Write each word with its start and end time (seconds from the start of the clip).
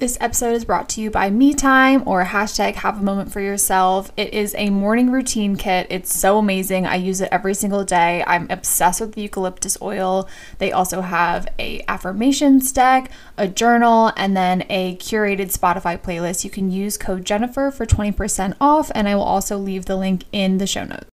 This 0.00 0.16
episode 0.18 0.54
is 0.54 0.64
brought 0.64 0.88
to 0.88 1.02
you 1.02 1.10
by 1.10 1.28
Me 1.28 1.52
Time 1.52 2.02
or 2.06 2.24
hashtag 2.24 2.76
Have 2.76 2.98
a 2.98 3.02
Moment 3.02 3.30
for 3.30 3.40
Yourself. 3.40 4.10
It 4.16 4.32
is 4.32 4.54
a 4.56 4.70
morning 4.70 5.10
routine 5.10 5.56
kit. 5.56 5.86
It's 5.90 6.18
so 6.18 6.38
amazing. 6.38 6.86
I 6.86 6.94
use 6.94 7.20
it 7.20 7.28
every 7.30 7.52
single 7.52 7.84
day. 7.84 8.24
I'm 8.26 8.46
obsessed 8.48 9.02
with 9.02 9.12
the 9.12 9.20
eucalyptus 9.20 9.76
oil. 9.82 10.26
They 10.56 10.72
also 10.72 11.02
have 11.02 11.46
a 11.58 11.84
affirmations 11.86 12.72
deck, 12.72 13.10
a 13.36 13.46
journal, 13.46 14.10
and 14.16 14.34
then 14.34 14.64
a 14.70 14.96
curated 14.96 15.54
Spotify 15.54 16.00
playlist. 16.00 16.44
You 16.44 16.50
can 16.50 16.70
use 16.70 16.96
code 16.96 17.26
Jennifer 17.26 17.70
for 17.70 17.84
20% 17.84 18.56
off, 18.58 18.90
and 18.94 19.06
I 19.06 19.14
will 19.14 19.22
also 19.22 19.58
leave 19.58 19.84
the 19.84 19.96
link 19.96 20.24
in 20.32 20.56
the 20.56 20.66
show 20.66 20.84
notes. 20.84 21.09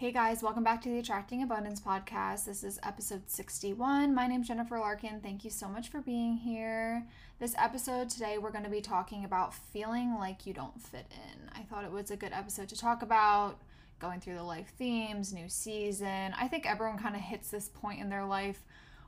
Hey 0.00 0.12
guys, 0.12 0.42
welcome 0.42 0.64
back 0.64 0.80
to 0.80 0.88
the 0.88 0.98
Attracting 0.98 1.42
Abundance 1.42 1.78
podcast. 1.78 2.46
This 2.46 2.64
is 2.64 2.80
episode 2.82 3.24
61. 3.26 4.14
My 4.14 4.26
name's 4.26 4.48
Jennifer 4.48 4.78
Larkin. 4.78 5.20
Thank 5.20 5.44
you 5.44 5.50
so 5.50 5.68
much 5.68 5.90
for 5.90 6.00
being 6.00 6.38
here. 6.38 7.06
This 7.38 7.54
episode 7.58 8.08
today, 8.08 8.38
we're 8.38 8.50
going 8.50 8.64
to 8.64 8.70
be 8.70 8.80
talking 8.80 9.26
about 9.26 9.52
feeling 9.52 10.14
like 10.14 10.46
you 10.46 10.54
don't 10.54 10.80
fit 10.80 11.04
in. 11.10 11.50
I 11.52 11.64
thought 11.64 11.84
it 11.84 11.92
was 11.92 12.10
a 12.10 12.16
good 12.16 12.32
episode 12.32 12.70
to 12.70 12.78
talk 12.78 13.02
about 13.02 13.58
going 13.98 14.20
through 14.20 14.36
the 14.36 14.42
life 14.42 14.72
themes, 14.78 15.34
new 15.34 15.50
season. 15.50 16.32
I 16.34 16.48
think 16.48 16.64
everyone 16.64 16.96
kind 16.96 17.14
of 17.14 17.20
hits 17.20 17.50
this 17.50 17.68
point 17.68 18.00
in 18.00 18.08
their 18.08 18.24
life, 18.24 18.64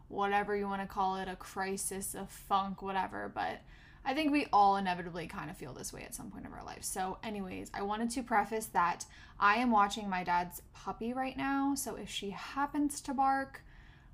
whatever 0.08 0.54
you 0.54 0.66
want 0.66 0.82
to 0.82 0.86
call 0.86 1.16
it 1.16 1.26
a 1.26 1.36
crisis, 1.36 2.14
a 2.14 2.26
funk, 2.26 2.82
whatever. 2.82 3.32
But 3.34 3.62
I 4.04 4.14
think 4.14 4.32
we 4.32 4.46
all 4.52 4.76
inevitably 4.76 5.28
kind 5.28 5.48
of 5.48 5.56
feel 5.56 5.72
this 5.72 5.92
way 5.92 6.02
at 6.02 6.14
some 6.14 6.30
point 6.30 6.46
of 6.46 6.52
our 6.52 6.64
life. 6.64 6.82
So, 6.82 7.18
anyways, 7.22 7.70
I 7.72 7.82
wanted 7.82 8.10
to 8.10 8.22
preface 8.22 8.66
that 8.66 9.04
I 9.38 9.56
am 9.56 9.70
watching 9.70 10.08
my 10.08 10.24
dad's 10.24 10.62
puppy 10.72 11.12
right 11.12 11.36
now. 11.36 11.74
So, 11.76 11.94
if 11.94 12.10
she 12.10 12.30
happens 12.30 13.00
to 13.02 13.14
bark, 13.14 13.62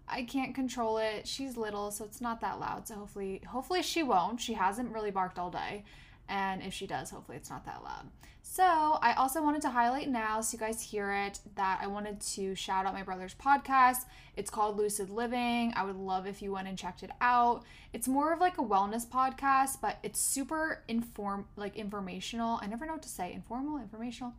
I 0.07 0.25
can't 0.25 0.55
control 0.55 0.99
it. 0.99 1.27
She's 1.27 1.57
little, 1.57 1.91
so 1.91 2.05
it's 2.05 2.21
not 2.21 2.41
that 2.43 2.61
loud. 2.61 2.87
So, 2.87 2.97
hopefully, 2.97 3.43
hopefully 3.49 3.83
she 3.83 4.03
won't. 4.03 4.41
She 4.41 4.55
hasn't 4.55 4.93
really 4.93 5.11
barked 5.11 5.39
all 5.39 5.51
day. 5.51 5.85
And 6.29 6.63
if 6.63 6.75
she 6.75 6.87
does, 6.87 7.11
hopefully 7.11 7.37
it's 7.37 7.51
not 7.51 7.65
that 7.67 7.83
loud. 7.83 8.09
So, 8.43 8.99
I 9.03 9.13
also 9.13 9.43
wanted 9.43 9.61
to 9.63 9.69
highlight 9.69 10.09
now, 10.09 10.41
so 10.41 10.55
you 10.55 10.59
guys 10.59 10.81
hear 10.81 11.13
it, 11.13 11.39
that 11.55 11.81
I 11.83 11.87
wanted 11.87 12.21
to 12.21 12.55
shout 12.55 12.87
out 12.87 12.95
my 12.95 13.03
brother's 13.03 13.35
podcast. 13.35 14.07
It's 14.37 14.51
called 14.51 14.79
Lucid 14.79 15.11
Living. 15.11 15.73
I 15.77 15.85
would 15.85 15.97
love 15.97 16.27
if 16.27 16.41
you 16.41 16.53
went 16.53 16.67
and 16.67 16.79
checked 16.79 17.03
it 17.03 17.11
out. 17.21 17.65
It's 17.93 18.09
more 18.09 18.33
of 18.33 18.41
like 18.41 18.57
a 18.57 18.63
wellness 18.63 19.07
podcast, 19.07 19.81
but 19.83 19.99
it's 20.03 20.19
super 20.19 20.83
inform 20.89 21.47
like 21.57 21.77
informational. 21.77 22.59
I 22.63 22.67
never 22.67 22.87
know 22.87 22.95
what 22.95 23.03
to 23.03 23.09
say. 23.09 23.33
Informal, 23.35 23.79
informational 23.79 24.33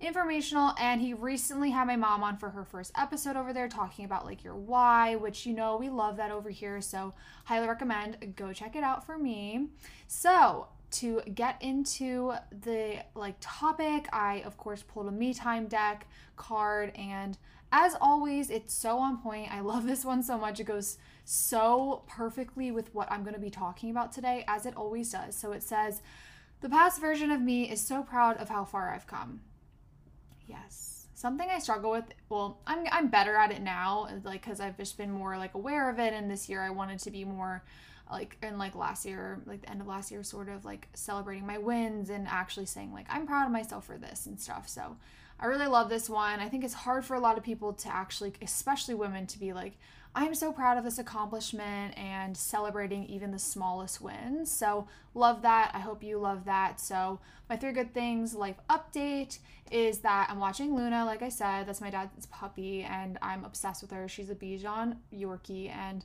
informational 0.00 0.74
and 0.78 1.00
he 1.00 1.14
recently 1.14 1.70
had 1.70 1.86
my 1.86 1.96
mom 1.96 2.22
on 2.22 2.36
for 2.36 2.50
her 2.50 2.64
first 2.64 2.92
episode 2.98 3.36
over 3.36 3.52
there 3.52 3.68
talking 3.68 4.04
about 4.04 4.24
like 4.24 4.42
your 4.42 4.54
why 4.54 5.14
which 5.14 5.46
you 5.46 5.54
know 5.54 5.76
we 5.76 5.88
love 5.88 6.16
that 6.16 6.30
over 6.30 6.50
here 6.50 6.80
so 6.80 7.14
highly 7.44 7.66
recommend 7.66 8.34
go 8.36 8.52
check 8.52 8.74
it 8.74 8.82
out 8.82 9.06
for 9.06 9.16
me 9.16 9.68
so 10.08 10.66
to 10.94 11.22
get 11.34 11.60
into 11.60 12.32
the 12.50 13.04
like 13.14 13.36
topic, 13.40 14.08
I 14.12 14.42
of 14.46 14.56
course 14.56 14.82
pulled 14.82 15.08
a 15.08 15.10
me 15.10 15.34
time 15.34 15.66
deck 15.66 16.06
card 16.36 16.92
and 16.96 17.36
as 17.72 17.96
always, 18.00 18.50
it's 18.50 18.72
so 18.72 18.98
on 18.98 19.18
point. 19.18 19.52
I 19.52 19.58
love 19.58 19.84
this 19.84 20.04
one 20.04 20.22
so 20.22 20.38
much. 20.38 20.60
It 20.60 20.64
goes 20.64 20.96
so 21.24 22.04
perfectly 22.06 22.70
with 22.70 22.94
what 22.94 23.10
I'm 23.10 23.24
going 23.24 23.34
to 23.34 23.40
be 23.40 23.50
talking 23.50 23.90
about 23.90 24.12
today 24.12 24.44
as 24.46 24.64
it 24.64 24.76
always 24.76 25.10
does. 25.10 25.34
So 25.34 25.50
it 25.50 25.62
says, 25.62 26.00
"The 26.60 26.68
past 26.68 27.00
version 27.00 27.32
of 27.32 27.40
me 27.40 27.68
is 27.68 27.84
so 27.84 28.04
proud 28.04 28.36
of 28.36 28.48
how 28.48 28.64
far 28.64 28.94
I've 28.94 29.08
come." 29.08 29.40
Yes. 30.46 31.08
Something 31.14 31.48
I 31.50 31.58
struggle 31.58 31.90
with. 31.90 32.04
Well, 32.28 32.60
I'm 32.66 32.86
I'm 32.92 33.08
better 33.08 33.34
at 33.34 33.50
it 33.50 33.62
now 33.62 34.08
like 34.22 34.42
cuz 34.42 34.60
I've 34.60 34.76
just 34.76 34.96
been 34.96 35.10
more 35.10 35.36
like 35.36 35.54
aware 35.54 35.90
of 35.90 35.98
it 35.98 36.12
and 36.12 36.30
this 36.30 36.48
year 36.48 36.62
I 36.62 36.70
wanted 36.70 37.00
to 37.00 37.10
be 37.10 37.24
more 37.24 37.64
like 38.10 38.36
in 38.42 38.58
like 38.58 38.74
last 38.74 39.04
year 39.04 39.40
like 39.46 39.62
the 39.62 39.70
end 39.70 39.80
of 39.80 39.86
last 39.86 40.10
year 40.10 40.22
sort 40.22 40.48
of 40.48 40.64
like 40.64 40.88
celebrating 40.94 41.46
my 41.46 41.58
wins 41.58 42.10
and 42.10 42.28
actually 42.28 42.66
saying 42.66 42.92
like 42.92 43.06
i'm 43.08 43.26
proud 43.26 43.46
of 43.46 43.52
myself 43.52 43.86
for 43.86 43.96
this 43.98 44.26
and 44.26 44.38
stuff. 44.38 44.68
So 44.68 44.96
i 45.40 45.46
really 45.46 45.66
love 45.66 45.88
this 45.88 46.08
one. 46.08 46.38
I 46.40 46.48
think 46.48 46.64
it's 46.64 46.74
hard 46.74 47.04
for 47.04 47.14
a 47.14 47.20
lot 47.20 47.38
of 47.38 47.44
people 47.44 47.72
to 47.72 47.88
actually 47.88 48.34
especially 48.42 48.94
women 48.94 49.26
to 49.28 49.38
be 49.38 49.52
like 49.52 49.78
i'm 50.16 50.34
so 50.34 50.52
proud 50.52 50.78
of 50.78 50.84
this 50.84 50.98
accomplishment 50.98 51.96
and 51.98 52.36
celebrating 52.36 53.04
even 53.06 53.30
the 53.32 53.38
smallest 53.38 54.00
wins. 54.00 54.50
So 54.50 54.86
love 55.14 55.42
that. 55.42 55.72
I 55.74 55.80
hope 55.80 56.04
you 56.04 56.18
love 56.18 56.44
that. 56.44 56.80
So 56.80 57.20
my 57.48 57.56
three 57.56 57.72
good 57.72 57.92
things 57.94 58.34
life 58.34 58.56
update 58.68 59.38
is 59.70 60.00
that 60.00 60.28
i'm 60.30 60.38
watching 60.38 60.76
luna 60.76 61.04
like 61.06 61.22
i 61.22 61.30
said. 61.30 61.66
That's 61.66 61.80
my 61.80 61.90
dad's 61.90 62.26
puppy 62.26 62.82
and 62.82 63.18
i'm 63.22 63.44
obsessed 63.44 63.80
with 63.80 63.92
her. 63.92 64.08
She's 64.08 64.28
a 64.28 64.34
bichon 64.34 64.98
yorkie 65.12 65.70
and 65.70 66.04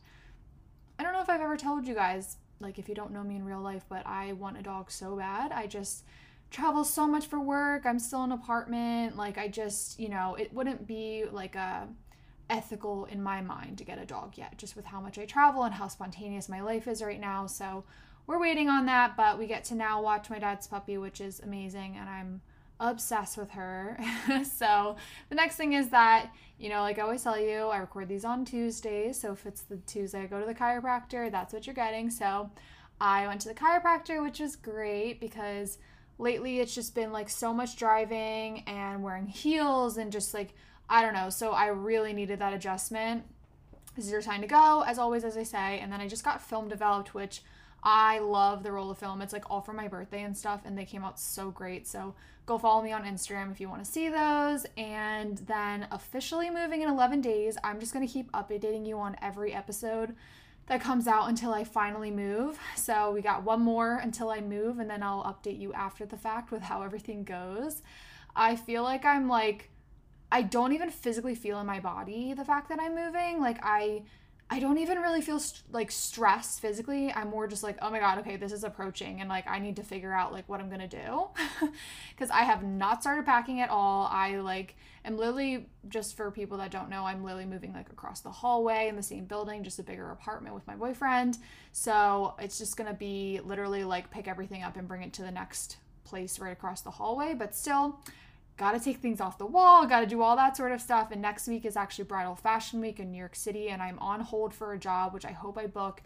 I 0.99 1.03
don't 1.03 1.13
know 1.13 1.21
if 1.21 1.29
I've 1.29 1.39
ever 1.39 1.55
told 1.55 1.87
you 1.87 1.95
guys, 1.95 2.35
like 2.59 2.77
if 2.77 2.89
you 2.89 2.93
don't 2.93 3.13
know 3.13 3.23
me 3.23 3.37
in 3.37 3.45
real 3.45 3.61
life, 3.61 3.85
but 3.87 4.05
I 4.05 4.33
want 4.33 4.59
a 4.59 4.61
dog 4.61 4.91
so 4.91 5.15
bad. 5.15 5.53
I 5.53 5.65
just 5.65 6.03
travel 6.51 6.83
so 6.83 7.07
much 7.07 7.27
for 7.27 7.39
work. 7.39 7.85
I'm 7.85 7.99
still 7.99 8.25
in 8.25 8.33
an 8.33 8.37
apartment. 8.37 9.15
Like 9.15 9.37
I 9.37 9.47
just, 9.47 9.97
you 9.97 10.09
know, 10.09 10.35
it 10.35 10.53
wouldn't 10.53 10.85
be 10.85 11.23
like 11.31 11.55
a 11.55 11.87
ethical 12.49 13.05
in 13.05 13.23
my 13.23 13.39
mind 13.39 13.77
to 13.77 13.85
get 13.85 13.97
a 13.97 14.05
dog 14.05 14.37
yet, 14.37 14.57
just 14.57 14.75
with 14.75 14.85
how 14.85 14.99
much 14.99 15.17
I 15.17 15.25
travel 15.25 15.63
and 15.63 15.73
how 15.73 15.87
spontaneous 15.87 16.49
my 16.49 16.61
life 16.61 16.87
is 16.87 17.01
right 17.01 17.19
now. 17.19 17.47
So 17.47 17.85
we're 18.27 18.41
waiting 18.41 18.67
on 18.67 18.85
that, 18.87 19.15
but 19.15 19.39
we 19.39 19.47
get 19.47 19.63
to 19.65 19.75
now 19.75 20.01
watch 20.01 20.29
my 20.29 20.39
dad's 20.39 20.67
puppy, 20.67 20.97
which 20.97 21.21
is 21.21 21.39
amazing, 21.39 21.95
and 21.97 22.09
I'm 22.09 22.41
obsessed 22.79 23.37
with 23.37 23.51
her. 23.51 23.99
so 24.43 24.95
the 25.29 25.35
next 25.35 25.55
thing 25.55 25.73
is 25.73 25.89
that, 25.89 26.31
you 26.57 26.69
know, 26.69 26.81
like 26.81 26.97
I 26.97 27.01
always 27.01 27.23
tell 27.23 27.39
you, 27.39 27.67
I 27.67 27.77
record 27.77 28.07
these 28.07 28.25
on 28.25 28.45
Tuesdays. 28.45 29.19
So 29.19 29.33
if 29.33 29.45
it's 29.45 29.61
the 29.61 29.77
Tuesday 29.77 30.21
I 30.23 30.25
go 30.27 30.39
to 30.39 30.45
the 30.45 30.55
chiropractor, 30.55 31.31
that's 31.31 31.53
what 31.53 31.67
you're 31.67 31.73
getting. 31.73 32.09
So 32.09 32.49
I 33.01 33.27
went 33.27 33.41
to 33.41 33.49
the 33.49 33.55
chiropractor, 33.55 34.21
which 34.23 34.39
was 34.39 34.55
great 34.55 35.19
because 35.19 35.77
lately 36.17 36.59
it's 36.59 36.75
just 36.75 36.95
been 36.95 37.11
like 37.11 37.29
so 37.29 37.53
much 37.53 37.77
driving 37.77 38.63
and 38.67 39.03
wearing 39.03 39.27
heels 39.27 39.97
and 39.97 40.11
just 40.11 40.33
like, 40.33 40.53
I 40.89 41.01
don't 41.01 41.13
know. 41.13 41.29
So 41.29 41.51
I 41.51 41.67
really 41.67 42.13
needed 42.13 42.39
that 42.39 42.53
adjustment. 42.53 43.23
This 43.95 44.05
is 44.05 44.11
your 44.11 44.21
time 44.21 44.41
to 44.41 44.47
go, 44.47 44.83
as 44.85 44.97
always, 44.97 45.23
as 45.23 45.37
I 45.37 45.43
say. 45.43 45.79
And 45.79 45.91
then 45.91 46.01
I 46.01 46.07
just 46.07 46.23
got 46.23 46.41
film 46.41 46.67
developed, 46.67 47.13
which 47.13 47.41
I 47.83 48.19
love 48.19 48.63
the 48.63 48.71
roll 48.71 48.91
of 48.91 48.97
film. 48.97 49.21
It's 49.21 49.33
like 49.33 49.49
all 49.49 49.61
for 49.61 49.73
my 49.73 49.87
birthday 49.87 50.23
and 50.23 50.37
stuff, 50.37 50.61
and 50.65 50.77
they 50.77 50.85
came 50.85 51.03
out 51.03 51.19
so 51.19 51.49
great. 51.51 51.87
So 51.87 52.15
go 52.45 52.57
follow 52.57 52.81
me 52.81 52.91
on 52.91 53.03
Instagram 53.03 53.51
if 53.51 53.61
you 53.61 53.69
want 53.69 53.83
to 53.83 53.89
see 53.89 54.09
those. 54.09 54.65
And 54.77 55.37
then 55.39 55.87
officially 55.91 56.49
moving 56.49 56.81
in 56.81 56.89
11 56.89 57.21
days, 57.21 57.57
I'm 57.63 57.79
just 57.79 57.93
going 57.93 58.05
to 58.05 58.11
keep 58.11 58.31
updating 58.31 58.85
you 58.85 58.97
on 58.99 59.15
every 59.21 59.53
episode 59.53 60.15
that 60.67 60.81
comes 60.81 61.07
out 61.07 61.29
until 61.29 61.53
I 61.53 61.63
finally 61.63 62.11
move. 62.11 62.59
So 62.75 63.11
we 63.11 63.21
got 63.21 63.43
one 63.43 63.61
more 63.61 63.97
until 63.97 64.29
I 64.29 64.41
move, 64.41 64.79
and 64.79 64.89
then 64.89 65.01
I'll 65.01 65.23
update 65.23 65.59
you 65.59 65.73
after 65.73 66.05
the 66.05 66.17
fact 66.17 66.51
with 66.51 66.61
how 66.61 66.81
everything 66.81 67.23
goes. 67.23 67.81
I 68.35 68.55
feel 68.55 68.83
like 68.83 69.05
I'm 69.05 69.27
like, 69.27 69.69
I 70.31 70.43
don't 70.43 70.73
even 70.73 70.91
physically 70.91 71.33
feel 71.33 71.59
in 71.59 71.65
my 71.65 71.79
body 71.79 72.33
the 72.33 72.45
fact 72.45 72.69
that 72.69 72.79
I'm 72.79 72.93
moving. 72.93 73.41
Like, 73.41 73.57
I 73.63 74.03
I 74.51 74.59
don't 74.59 74.79
even 74.79 74.97
really 74.97 75.21
feel 75.21 75.39
st- 75.39 75.71
like 75.71 75.91
stressed 75.91 76.59
physically. 76.59 77.13
I'm 77.13 77.29
more 77.29 77.47
just 77.47 77.61
like, 77.61 77.77
oh 77.83 77.91
my 77.91 77.99
god, 77.99 78.17
okay, 78.19 78.35
this 78.35 78.51
is 78.51 78.63
approaching, 78.63 79.19
and 79.21 79.29
like 79.29 79.47
I 79.47 79.59
need 79.59 79.75
to 79.75 79.83
figure 79.83 80.11
out 80.11 80.33
like 80.33 80.49
what 80.49 80.59
I'm 80.59 80.69
gonna 80.69 80.87
do, 80.87 81.27
because 82.11 82.31
I 82.31 82.41
have 82.41 82.63
not 82.63 83.01
started 83.01 83.25
packing 83.25 83.61
at 83.61 83.69
all. 83.69 84.07
I 84.11 84.37
like 84.37 84.75
am 85.05 85.17
literally 85.17 85.67
just 85.87 86.17
for 86.17 86.31
people 86.31 86.57
that 86.57 86.71
don't 86.71 86.89
know, 86.89 87.03
I'm 87.05 87.23
literally 87.23 87.45
moving 87.45 87.73
like 87.73 87.89
across 87.89 88.21
the 88.21 88.31
hallway 88.31 88.87
in 88.87 88.95
the 88.95 89.03
same 89.03 89.25
building, 89.25 89.63
just 89.63 89.77
a 89.77 89.83
bigger 89.83 90.09
apartment 90.09 90.55
with 90.55 90.65
my 90.65 90.75
boyfriend. 90.75 91.37
So 91.71 92.33
it's 92.39 92.57
just 92.57 92.75
gonna 92.75 92.95
be 92.95 93.41
literally 93.43 93.83
like 93.83 94.09
pick 94.09 94.27
everything 94.27 94.63
up 94.63 94.77
and 94.77 94.87
bring 94.87 95.03
it 95.03 95.13
to 95.13 95.21
the 95.21 95.31
next 95.31 95.77
place 96.05 96.39
right 96.39 96.51
across 96.51 96.81
the 96.81 96.91
hallway, 96.91 97.35
but 97.35 97.53
still 97.53 97.99
got 98.59 98.73
to 98.73 98.79
take 98.79 98.97
things 98.97 99.21
off 99.21 99.37
the 99.37 99.45
wall, 99.45 99.87
got 99.87 100.01
to 100.01 100.05
do 100.05 100.21
all 100.21 100.35
that 100.35 100.55
sort 100.57 100.73
of 100.73 100.81
stuff. 100.81 101.11
And 101.11 101.21
next 101.21 101.47
week 101.47 101.65
is 101.65 101.77
actually 101.77 102.03
Bridal 102.03 102.35
Fashion 102.35 102.81
Week 102.81 102.99
in 102.99 103.09
New 103.09 103.17
York 103.17 103.35
City, 103.35 103.69
and 103.69 103.81
I'm 103.81 103.97
on 103.99 104.19
hold 104.19 104.53
for 104.53 104.73
a 104.73 104.77
job, 104.77 105.13
which 105.13 105.25
I 105.25 105.31
hope 105.31 105.57
I 105.57 105.65
book. 105.65 106.03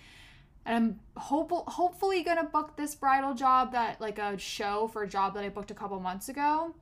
And 0.65 0.77
I'm 0.77 1.21
hope- 1.21 1.67
hopefully 1.67 2.23
gonna 2.23 2.43
book 2.43 2.77
this 2.77 2.95
bridal 2.95 3.33
job 3.33 3.73
that 3.73 3.99
like 3.99 4.19
a 4.19 4.37
show 4.37 4.87
for 4.87 5.01
a 5.01 5.07
job 5.07 5.33
that 5.33 5.43
I 5.43 5.49
booked 5.49 5.71
a 5.71 5.73
couple 5.73 5.99
months 5.99 6.29
ago. 6.29 6.75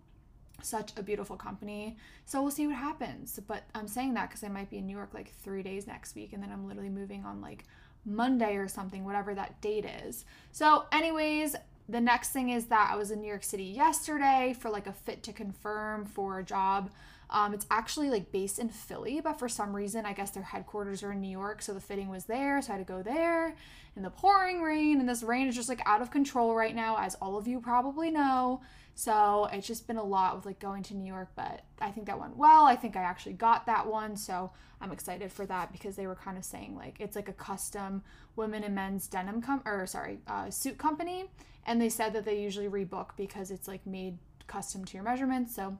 Such 0.62 0.92
a 0.98 1.02
beautiful 1.02 1.38
company. 1.38 1.98
So 2.26 2.42
we'll 2.42 2.52
see 2.52 2.68
what 2.68 2.76
happens. 2.76 3.40
But 3.48 3.64
I'm 3.74 3.88
saying 3.88 4.14
that 4.16 4.30
because 4.30 4.44
I 4.44 4.50
might 4.50 4.70
be 4.70 4.78
in 4.78 4.86
New 4.86 4.96
York 4.96 5.14
like 5.14 5.34
three 5.42 5.64
days 5.64 5.88
next 5.88 6.16
week, 6.16 6.34
and 6.34 6.44
then 6.44 6.52
I'm 6.52 6.68
literally 6.68 6.90
moving 6.90 7.26
on 7.26 7.42
like 7.42 7.64
Monday 8.06 8.56
or 8.56 8.68
something, 8.68 9.06
whatever 9.06 9.34
that 9.36 9.62
date 9.62 9.86
is. 9.86 10.26
So, 10.52 10.86
anyways, 10.92 11.56
the 11.92 12.02
next 12.02 12.30
thing 12.30 12.50
is 12.50 12.68
that 12.68 12.90
I 12.92 12.96
was 12.96 13.12
in 13.12 13.22
New 13.22 13.28
York 13.28 13.44
City 13.44 13.66
yesterday 13.66 14.56
for 14.58 14.70
like 14.70 14.88
a 14.88 14.94
fit 14.94 15.24
to 15.24 15.34
confirm 15.34 16.06
for 16.06 16.40
a 16.40 16.44
job 16.44 16.90
Um, 17.32 17.54
it's 17.54 17.66
actually 17.72 18.10
like 18.10 18.32
based 18.32 18.60
in 18.60 18.68
Philly, 18.70 19.22
but 19.22 19.40
for 19.40 19.48
some 19.48 19.74
reason, 19.74 20.06
I 20.06 20.12
guess 20.12 20.32
their 20.32 20.44
headquarters 20.44 21.02
are 21.02 21.14
in 21.14 21.22
New 21.22 21.30
York, 21.30 21.62
so 21.62 21.74
the 21.74 21.80
fitting 21.80 22.10
was 22.10 22.26
there, 22.26 22.62
so 22.62 22.74
I 22.74 22.78
had 22.78 22.86
to 22.86 22.94
go 22.94 23.02
there 23.02 23.56
in 23.96 24.04
the 24.04 24.10
pouring 24.10 24.62
rain, 24.62 25.00
and 25.00 25.08
this 25.08 25.24
rain 25.24 25.48
is 25.48 25.56
just 25.56 25.70
like 25.70 25.82
out 25.86 26.02
of 26.02 26.12
control 26.12 26.56
right 26.56 26.76
now, 26.76 26.98
as 27.00 27.16
all 27.16 27.38
of 27.38 27.48
you 27.48 27.62
probably 27.62 28.12
know. 28.12 28.62
So 28.96 29.48
it's 29.52 29.66
just 29.66 29.88
been 29.88 29.98
a 29.98 30.04
lot 30.04 30.36
with 30.36 30.46
like 30.46 30.60
going 30.60 30.84
to 30.84 30.94
New 30.94 31.06
York, 31.06 31.30
but 31.36 31.62
I 31.80 31.92
think 31.92 32.08
that 32.08 32.20
went 32.20 32.36
well. 32.36 32.66
I 32.66 32.76
think 32.76 32.96
I 32.98 33.02
actually 33.02 33.34
got 33.34 33.66
that 33.66 33.88
one, 33.88 34.18
so 34.18 34.52
I'm 34.82 34.92
excited 34.92 35.32
for 35.32 35.46
that 35.46 35.72
because 35.72 35.96
they 35.96 36.08
were 36.08 36.16
kind 36.16 36.38
of 36.38 36.44
saying 36.44 36.76
like 36.76 36.98
it's 37.00 37.16
like 37.16 37.30
a 37.30 37.34
custom 37.34 38.04
women 38.36 38.64
and 38.64 38.76
men's 38.76 39.08
denim 39.08 39.42
com 39.42 39.62
or 39.66 39.86
sorry 39.88 40.20
uh, 40.28 40.50
suit 40.50 40.78
company, 40.78 41.30
and 41.66 41.82
they 41.82 41.90
said 41.90 42.12
that 42.14 42.26
they 42.26 42.42
usually 42.42 42.68
rebook 42.68 43.12
because 43.16 43.52
it's 43.52 43.68
like 43.68 43.86
made 43.86 44.18
custom 44.48 44.84
to 44.84 44.96
your 44.96 45.04
measurements. 45.04 45.56
So 45.56 45.78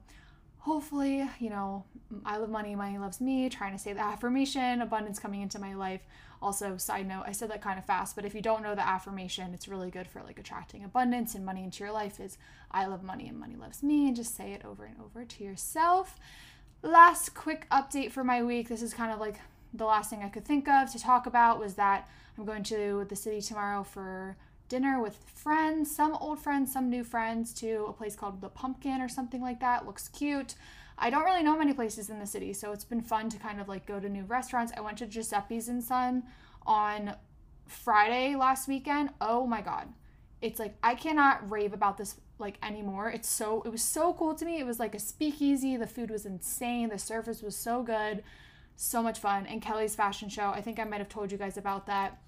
hopefully, 0.62 1.28
you 1.40 1.50
know, 1.50 1.84
I 2.24 2.36
love 2.36 2.48
money, 2.48 2.76
money 2.76 2.96
loves 2.96 3.20
me, 3.20 3.48
trying 3.48 3.72
to 3.72 3.78
say 3.78 3.92
the 3.92 4.00
affirmation, 4.00 4.80
abundance 4.80 5.18
coming 5.18 5.42
into 5.42 5.58
my 5.58 5.74
life. 5.74 6.02
Also, 6.40 6.76
side 6.76 7.06
note, 7.08 7.24
I 7.26 7.32
said 7.32 7.50
that 7.50 7.62
kind 7.62 7.78
of 7.78 7.84
fast, 7.84 8.14
but 8.14 8.24
if 8.24 8.34
you 8.34 8.40
don't 8.40 8.62
know 8.62 8.74
the 8.74 8.86
affirmation, 8.86 9.54
it's 9.54 9.66
really 9.66 9.90
good 9.90 10.06
for 10.06 10.22
like 10.22 10.38
attracting 10.38 10.84
abundance 10.84 11.34
and 11.34 11.44
money 11.44 11.64
into 11.64 11.82
your 11.82 11.92
life 11.92 12.20
is 12.20 12.38
I 12.70 12.86
love 12.86 13.02
money 13.02 13.28
and 13.28 13.38
money 13.38 13.56
loves 13.56 13.82
me 13.82 14.06
and 14.06 14.16
just 14.16 14.36
say 14.36 14.52
it 14.52 14.64
over 14.64 14.84
and 14.84 14.96
over 15.00 15.24
to 15.24 15.44
yourself. 15.44 16.16
Last 16.82 17.34
quick 17.34 17.66
update 17.70 18.12
for 18.12 18.22
my 18.22 18.42
week. 18.42 18.68
This 18.68 18.82
is 18.82 18.94
kind 18.94 19.12
of 19.12 19.18
like 19.18 19.40
the 19.74 19.84
last 19.84 20.10
thing 20.10 20.22
I 20.22 20.28
could 20.28 20.44
think 20.44 20.68
of 20.68 20.92
to 20.92 20.98
talk 20.98 21.26
about 21.26 21.58
was 21.58 21.74
that 21.74 22.08
I'm 22.38 22.44
going 22.44 22.62
to 22.64 23.04
the 23.08 23.16
city 23.16 23.40
tomorrow 23.40 23.82
for 23.82 24.36
dinner 24.72 25.02
with 25.02 25.18
friends, 25.26 25.94
some 25.94 26.14
old 26.14 26.38
friends, 26.38 26.72
some 26.72 26.88
new 26.88 27.04
friends, 27.04 27.52
to 27.52 27.84
a 27.88 27.92
place 27.92 28.16
called 28.16 28.40
The 28.40 28.48
Pumpkin 28.48 29.02
or 29.02 29.08
something 29.08 29.42
like 29.42 29.60
that. 29.60 29.84
Looks 29.84 30.08
cute. 30.08 30.54
I 30.96 31.10
don't 31.10 31.24
really 31.24 31.42
know 31.42 31.58
many 31.58 31.74
places 31.74 32.08
in 32.08 32.18
the 32.18 32.26
city, 32.26 32.54
so 32.54 32.72
it's 32.72 32.82
been 32.82 33.02
fun 33.02 33.28
to 33.28 33.38
kind 33.38 33.60
of 33.60 33.68
like 33.68 33.84
go 33.84 34.00
to 34.00 34.08
new 34.08 34.24
restaurants. 34.24 34.72
I 34.74 34.80
went 34.80 34.96
to 34.98 35.06
Giuseppe's 35.06 35.68
and 35.68 35.84
Son 35.84 36.22
on 36.64 37.16
Friday 37.66 38.34
last 38.34 38.66
weekend. 38.66 39.10
Oh 39.20 39.46
my 39.46 39.60
god. 39.60 39.88
It's 40.40 40.58
like 40.58 40.74
I 40.82 40.94
cannot 40.94 41.50
rave 41.50 41.74
about 41.74 41.98
this 41.98 42.16
like 42.38 42.56
anymore. 42.62 43.10
It's 43.10 43.28
so 43.28 43.60
it 43.66 43.68
was 43.68 43.82
so 43.82 44.14
cool 44.14 44.34
to 44.34 44.46
me. 44.46 44.58
It 44.58 44.64
was 44.64 44.80
like 44.80 44.94
a 44.94 44.98
speakeasy. 44.98 45.76
The 45.76 45.86
food 45.86 46.10
was 46.10 46.24
insane. 46.24 46.88
The 46.88 46.98
service 46.98 47.42
was 47.42 47.54
so 47.54 47.82
good. 47.82 48.24
So 48.76 49.02
much 49.02 49.18
fun. 49.18 49.44
And 49.46 49.60
Kelly's 49.60 49.94
fashion 49.94 50.30
show. 50.30 50.48
I 50.48 50.62
think 50.62 50.80
I 50.80 50.84
might 50.84 51.00
have 51.00 51.10
told 51.10 51.30
you 51.30 51.36
guys 51.36 51.58
about 51.58 51.86
that 51.88 52.22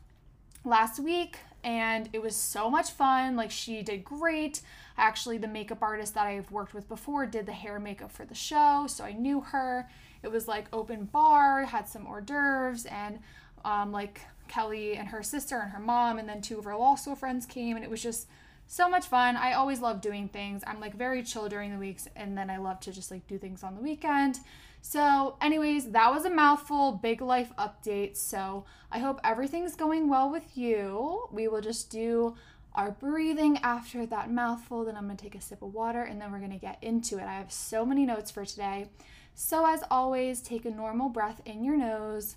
last 0.64 0.98
week 0.98 1.38
and 1.62 2.10
it 2.12 2.22
was 2.22 2.36
so 2.36 2.70
much 2.70 2.90
fun. 2.90 3.36
Like 3.36 3.50
she 3.50 3.82
did 3.82 4.04
great. 4.04 4.60
Actually, 4.96 5.38
the 5.38 5.48
makeup 5.48 5.82
artist 5.82 6.14
that 6.14 6.26
I've 6.26 6.50
worked 6.50 6.74
with 6.74 6.88
before 6.88 7.26
did 7.26 7.46
the 7.46 7.52
hair 7.52 7.80
makeup 7.80 8.12
for 8.12 8.24
the 8.24 8.34
show, 8.34 8.86
so 8.86 9.02
I 9.02 9.12
knew 9.12 9.40
her. 9.40 9.88
It 10.22 10.30
was 10.30 10.46
like 10.46 10.66
open 10.72 11.06
bar, 11.06 11.64
had 11.64 11.88
some 11.88 12.06
hors 12.06 12.20
d'oeuvres, 12.20 12.86
and 12.86 13.18
um, 13.64 13.92
like 13.92 14.20
Kelly 14.46 14.96
and 14.96 15.08
her 15.08 15.22
sister 15.22 15.58
and 15.58 15.72
her 15.72 15.80
mom, 15.80 16.18
and 16.18 16.28
then 16.28 16.42
two 16.42 16.58
of 16.58 16.64
her 16.64 16.76
law 16.76 16.94
school 16.94 17.16
friends 17.16 17.46
came, 17.46 17.76
and 17.76 17.84
it 17.84 17.90
was 17.90 18.02
just 18.02 18.28
so 18.66 18.88
much 18.88 19.06
fun. 19.06 19.36
I 19.36 19.52
always 19.52 19.80
love 19.80 20.00
doing 20.00 20.28
things. 20.28 20.62
I'm 20.66 20.80
like 20.80 20.94
very 20.94 21.22
chill 21.22 21.48
during 21.48 21.72
the 21.72 21.78
weeks 21.78 22.08
and 22.16 22.36
then 22.36 22.50
I 22.50 22.56
love 22.56 22.80
to 22.80 22.92
just 22.92 23.10
like 23.10 23.26
do 23.26 23.38
things 23.38 23.62
on 23.62 23.74
the 23.74 23.80
weekend. 23.80 24.40
So, 24.86 25.38
anyways, 25.40 25.92
that 25.92 26.12
was 26.12 26.26
a 26.26 26.30
mouthful, 26.30 26.92
big 26.92 27.22
life 27.22 27.50
update. 27.58 28.18
So, 28.18 28.66
I 28.92 28.98
hope 28.98 29.18
everything's 29.24 29.74
going 29.76 30.10
well 30.10 30.30
with 30.30 30.58
you. 30.58 31.26
We 31.32 31.48
will 31.48 31.62
just 31.62 31.88
do 31.90 32.36
our 32.74 32.90
breathing 32.90 33.56
after 33.62 34.04
that 34.04 34.30
mouthful. 34.30 34.84
Then 34.84 34.94
I'm 34.94 35.08
to 35.08 35.16
take 35.16 35.34
a 35.34 35.40
sip 35.40 35.62
of 35.62 35.72
water 35.72 36.02
and 36.02 36.20
then 36.20 36.30
we're 36.30 36.38
to 36.50 36.58
get 36.58 36.76
into 36.82 37.16
it. 37.16 37.24
I 37.24 37.32
have 37.32 37.50
so 37.50 37.86
many 37.86 38.04
notes 38.04 38.30
for 38.30 38.44
today. 38.44 38.88
So, 39.34 39.66
as 39.66 39.82
always, 39.90 40.42
take 40.42 40.66
a 40.66 40.70
normal 40.70 41.08
breath 41.08 41.40
in 41.46 41.64
your 41.64 41.78
nose 41.78 42.36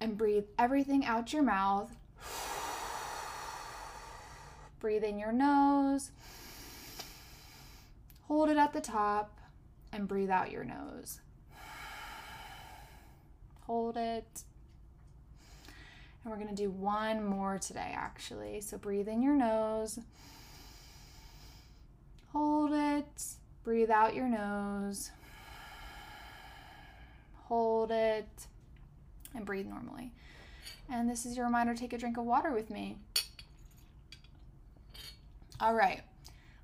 and 0.00 0.16
breathe 0.16 0.44
everything 0.56 1.04
out 1.04 1.32
your 1.32 1.42
mouth. 1.42 1.90
Breathe 4.78 5.02
in 5.02 5.18
your 5.18 5.32
nose, 5.32 6.12
hold 8.28 8.48
it 8.48 8.56
at 8.56 8.72
the 8.72 8.80
top, 8.80 9.35
and 9.96 10.06
breathe 10.06 10.30
out 10.30 10.52
your 10.52 10.62
nose. 10.62 11.20
Hold 13.62 13.96
it. 13.96 14.44
And 16.22 16.30
we're 16.30 16.36
going 16.36 16.54
to 16.54 16.62
do 16.62 16.70
one 16.70 17.24
more 17.24 17.58
today, 17.58 17.92
actually. 17.94 18.60
So 18.60 18.76
breathe 18.76 19.08
in 19.08 19.22
your 19.22 19.34
nose, 19.34 19.98
hold 22.32 22.72
it, 22.72 23.24
breathe 23.64 23.90
out 23.90 24.14
your 24.14 24.28
nose, 24.28 25.10
hold 27.44 27.90
it, 27.90 28.46
and 29.34 29.46
breathe 29.46 29.66
normally. 29.66 30.12
And 30.90 31.08
this 31.08 31.24
is 31.24 31.36
your 31.36 31.46
reminder 31.46 31.74
take 31.74 31.92
a 31.92 31.98
drink 31.98 32.18
of 32.18 32.24
water 32.24 32.52
with 32.52 32.70
me. 32.70 32.98
All 35.60 35.74
right, 35.74 36.02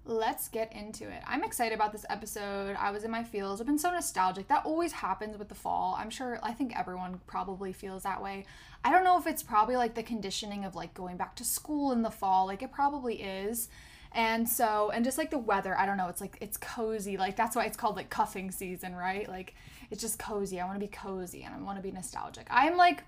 let's 0.05 0.49
get 0.49 0.73
into 0.73 1.09
it. 1.09 1.23
I'm 1.27 1.45
excited 1.45 1.75
about 1.75 1.93
this 1.93 2.05
episode. 2.11 2.77
I 2.79 2.91
was 2.91 3.05
in 3.05 3.11
my 3.11 3.23
feels. 3.23 3.61
I've 3.61 3.67
been 3.67 3.79
so 3.79 3.91
nostalgic. 3.91 4.49
That 4.49 4.67
always 4.67 4.93
happens 4.93 5.39
with 5.39 5.49
the 5.49 5.55
fall. 5.55 5.97
I'm 5.99 6.11
sure, 6.11 6.41
I 6.43 6.53
think 6.53 6.77
everyone 6.77 7.21
probably 7.27 7.73
feels 7.73 8.03
that 8.03 8.23
way. 8.23 8.45
I 8.85 8.91
don't 8.91 9.05
know 9.05 9.17
if 9.19 9.29
it's 9.29 9.45
probably 9.45 9.77
like 9.77 9.95
the 9.95 10.03
conditioning 10.03 10.65
of 10.65 10.75
like 10.75 10.93
going 10.93 11.17
back 11.17 11.37
to 11.37 11.45
school 11.45 11.93
in 11.93 12.03
the 12.03 12.11
fall. 12.11 12.47
Like 12.47 12.63
it 12.63 12.73
probably 12.73 13.23
is. 13.23 13.69
And 14.15 14.49
so, 14.49 14.91
and 14.93 15.05
just 15.05 15.19
like 15.19 15.31
the 15.31 15.39
weather, 15.39 15.79
I 15.79 15.87
don't 15.87 15.97
know, 15.97 16.09
it's 16.09 16.21
like, 16.21 16.37
it's 16.41 16.57
cozy. 16.57 17.17
Like, 17.17 17.37
that's 17.37 17.57
why 17.57 17.65
it's 17.65 17.77
called 17.77 17.97
like 17.97 18.11
cuffing 18.11 18.51
season, 18.51 18.95
right? 18.95 19.27
Like, 19.29 19.55
it's 19.91 20.03
just 20.03 20.19
cozy. 20.19 20.61
I 20.61 20.67
want 20.67 20.77
to 20.77 20.85
be 20.85 20.91
cozy 20.91 21.45
and 21.45 21.55
I 21.55 21.59
want 21.59 21.79
to 21.79 21.83
be 21.83 21.93
nostalgic. 21.93 22.47
I'm 22.51 22.77
like, 22.77 23.05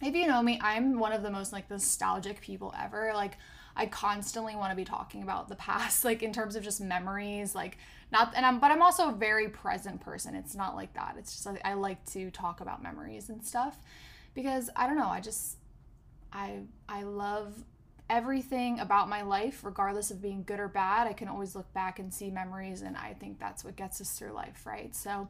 if 0.00 0.14
you 0.14 0.26
know 0.26 0.42
me, 0.42 0.58
I'm 0.62 0.98
one 0.98 1.12
of 1.12 1.22
the 1.22 1.30
most 1.30 1.52
like 1.52 1.68
nostalgic 1.68 2.40
people 2.40 2.72
ever. 2.80 3.12
Like, 3.14 3.36
I 3.76 3.86
constantly 3.86 4.54
want 4.54 4.70
to 4.70 4.76
be 4.76 4.84
talking 4.84 5.22
about 5.22 5.48
the 5.48 5.54
past, 5.56 6.04
like 6.06 6.22
in 6.22 6.32
terms 6.32 6.56
of 6.56 6.62
just 6.62 6.80
memories, 6.80 7.54
like 7.54 7.78
not, 8.10 8.32
and 8.36 8.44
I'm, 8.44 8.58
but 8.58 8.70
I'm 8.70 8.82
also 8.82 9.08
a 9.08 9.12
very 9.12 9.48
present 9.48 10.00
person. 10.00 10.34
It's 10.34 10.54
not 10.54 10.76
like 10.76 10.92
that. 10.94 11.16
It's 11.18 11.32
just 11.32 11.58
I 11.64 11.74
like 11.74 12.04
to 12.12 12.30
talk 12.30 12.60
about 12.60 12.82
memories 12.82 13.30
and 13.30 13.44
stuff 13.44 13.78
because 14.34 14.68
I 14.76 14.86
don't 14.86 14.96
know. 14.96 15.08
I 15.08 15.20
just, 15.20 15.56
I, 16.32 16.60
I 16.88 17.02
love 17.04 17.54
everything 18.10 18.80
about 18.80 19.08
my 19.08 19.22
life, 19.22 19.64
regardless 19.64 20.10
of 20.10 20.20
being 20.20 20.42
good 20.44 20.60
or 20.60 20.68
bad. 20.68 21.06
I 21.06 21.14
can 21.14 21.28
always 21.28 21.54
look 21.56 21.72
back 21.72 21.98
and 21.98 22.12
see 22.12 22.30
memories, 22.30 22.82
and 22.82 22.96
I 22.96 23.14
think 23.14 23.38
that's 23.38 23.64
what 23.64 23.76
gets 23.76 24.00
us 24.02 24.10
through 24.10 24.32
life, 24.32 24.66
right? 24.66 24.94
So, 24.94 25.28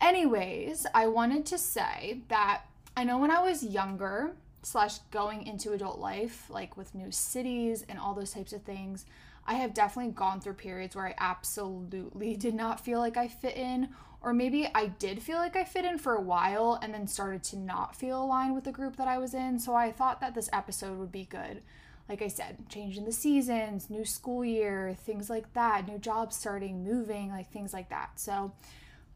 anyways, 0.00 0.86
I 0.94 1.06
wanted 1.06 1.46
to 1.46 1.58
say 1.58 2.22
that 2.28 2.62
I 2.96 3.04
know 3.04 3.18
when 3.18 3.30
I 3.30 3.40
was 3.40 3.62
younger, 3.62 4.32
slash 4.62 4.98
going 5.10 5.46
into 5.46 5.72
adult 5.72 5.98
life, 5.98 6.46
like 6.48 6.76
with 6.76 6.94
new 6.94 7.10
cities 7.10 7.84
and 7.88 7.98
all 7.98 8.14
those 8.14 8.32
types 8.32 8.52
of 8.52 8.62
things, 8.62 9.04
I 9.46 9.54
have 9.54 9.74
definitely 9.74 10.12
gone 10.12 10.40
through 10.40 10.54
periods 10.54 10.94
where 10.94 11.08
I 11.08 11.14
absolutely 11.18 12.36
did 12.38 12.54
not 12.54 12.84
feel 12.84 12.98
like 12.98 13.16
I 13.16 13.28
fit 13.28 13.56
in, 13.56 13.88
or 14.20 14.32
maybe 14.32 14.68
I 14.74 14.86
did 14.86 15.20
feel 15.20 15.38
like 15.38 15.56
I 15.56 15.64
fit 15.64 15.84
in 15.84 15.98
for 15.98 16.14
a 16.14 16.20
while 16.20 16.78
and 16.80 16.94
then 16.94 17.08
started 17.08 17.42
to 17.44 17.58
not 17.58 17.96
feel 17.96 18.22
aligned 18.22 18.54
with 18.54 18.64
the 18.64 18.72
group 18.72 18.96
that 18.96 19.08
I 19.08 19.18
was 19.18 19.34
in. 19.34 19.58
So 19.58 19.74
I 19.74 19.90
thought 19.90 20.20
that 20.20 20.34
this 20.34 20.48
episode 20.52 20.98
would 20.98 21.12
be 21.12 21.24
good. 21.24 21.62
Like 22.08 22.22
I 22.22 22.28
said, 22.28 22.68
changing 22.68 23.04
the 23.04 23.12
seasons, 23.12 23.90
new 23.90 24.04
school 24.04 24.44
year, 24.44 24.96
things 25.04 25.30
like 25.30 25.52
that, 25.54 25.88
new 25.88 25.98
jobs 25.98 26.36
starting, 26.36 26.84
moving, 26.84 27.30
like 27.30 27.50
things 27.50 27.72
like 27.72 27.88
that. 27.90 28.20
So, 28.20 28.52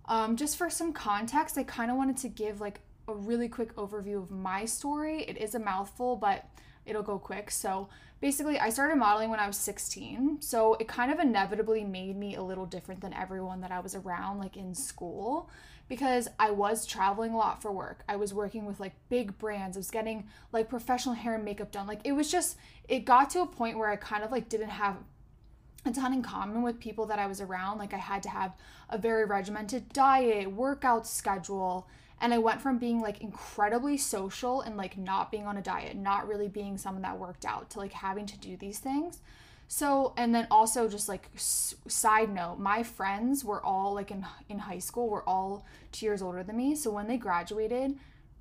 um, 0.07 0.37
just 0.37 0.57
for 0.57 0.71
some 0.71 0.93
context, 0.93 1.59
I 1.59 1.65
kind 1.65 1.91
of 1.91 1.97
wanted 1.97 2.17
to 2.19 2.29
give 2.29 2.61
like 2.61 2.81
a 3.09 3.15
really 3.15 3.49
quick 3.49 3.75
overview 3.77 4.23
of 4.23 4.31
my 4.31 4.65
story. 4.65 5.23
It 5.23 5.37
is 5.37 5.55
a 5.55 5.59
mouthful, 5.59 6.17
but 6.17 6.47
it'll 6.85 7.03
go 7.03 7.19
quick. 7.19 7.51
So 7.51 7.89
basically, 8.21 8.59
I 8.59 8.71
started 8.71 8.97
modeling 8.97 9.31
when 9.31 9.41
I 9.41 9.47
was 9.47 9.57
16. 9.57 10.39
So 10.41 10.75
it 10.75 10.89
kind 10.89 11.13
of 11.13 11.19
inevitably 11.19 11.85
made 11.85 12.17
me 12.17 12.35
a 12.35 12.43
little 12.43 12.67
different 12.67 13.01
than 13.01 13.13
everyone 13.13 13.61
that 13.61 13.73
I 13.73 13.81
was 13.81 13.95
around, 13.95 14.39
like 14.39 14.57
in 14.57 14.75
school, 14.75 15.51
because 15.89 16.29
I 16.39 16.51
was 16.51 16.87
traveling 16.87 17.33
a 17.33 17.37
lot 17.37 17.63
for 17.63 17.71
work. 17.71 18.03
I 18.09 18.17
was 18.17 18.35
working 18.35 18.67
with 18.67 18.81
like 18.81 18.95
big 19.09 19.39
brands. 19.39 19.77
I 19.77 19.81
was 19.81 19.91
getting 19.91 20.29
like 20.53 20.69
professional 20.69 21.15
hair 21.15 21.35
and 21.35 21.45
makeup 21.45 21.71
done. 21.71 21.87
Like 21.87 22.01
it 22.05 22.13
was 22.13 22.31
just, 22.31 22.57
it 22.89 23.05
got 23.05 23.31
to 23.31 23.41
a 23.41 23.47
point 23.47 23.79
where 23.79 23.89
I 23.89 23.97
kind 23.97 24.25
of 24.25 24.33
like 24.33 24.49
didn't 24.49 24.71
have 24.71 24.97
a 25.85 25.93
ton 25.93 26.13
in 26.13 26.23
common 26.23 26.63
with 26.63 26.81
people 26.81 27.07
that 27.07 27.21
I 27.21 27.27
was 27.27 27.41
around. 27.41 27.79
Like 27.79 27.95
I 27.95 27.99
had 27.99 28.23
to 28.25 28.29
have 28.29 28.53
a 28.91 28.99
very 28.99 29.25
regimented 29.25 29.93
diet, 29.93 30.51
workout 30.51 31.07
schedule, 31.07 31.87
and 32.21 32.33
I 32.33 32.39
went 32.39 32.63
from 32.63 32.79
being 32.79 33.01
like 33.01 33.21
incredibly 33.21 33.97
social 33.97 34.63
and 34.63 34.77
like 34.77 34.97
not 34.97 35.31
being 35.31 35.47
on 35.47 35.57
a 35.57 35.63
diet, 35.63 35.97
not 35.97 36.27
really 36.27 36.49
being 36.49 36.79
someone 36.79 37.03
that 37.03 37.19
worked 37.19 37.45
out 37.45 37.71
to 37.71 37.79
like 37.79 37.93
having 37.93 38.27
to 38.27 38.39
do 38.39 38.57
these 38.57 38.79
things. 38.79 39.21
So, 39.69 40.15
and 40.17 40.35
then 40.35 40.47
also 40.51 40.89
just 40.89 41.09
like 41.09 41.29
s- 41.35 41.75
side 41.89 42.33
note, 42.33 42.59
my 42.59 42.83
friends 42.83 43.45
were 43.45 43.63
all 43.63 43.93
like 43.95 44.11
in 44.11 44.25
in 44.49 44.61
high 44.61 44.79
school, 44.79 45.09
were 45.09 45.29
all 45.29 45.67
2 45.93 46.07
years 46.07 46.23
older 46.23 46.43
than 46.43 46.57
me. 46.57 46.75
So 46.75 46.91
when 46.91 47.09
they 47.09 47.17
graduated, 47.17 47.99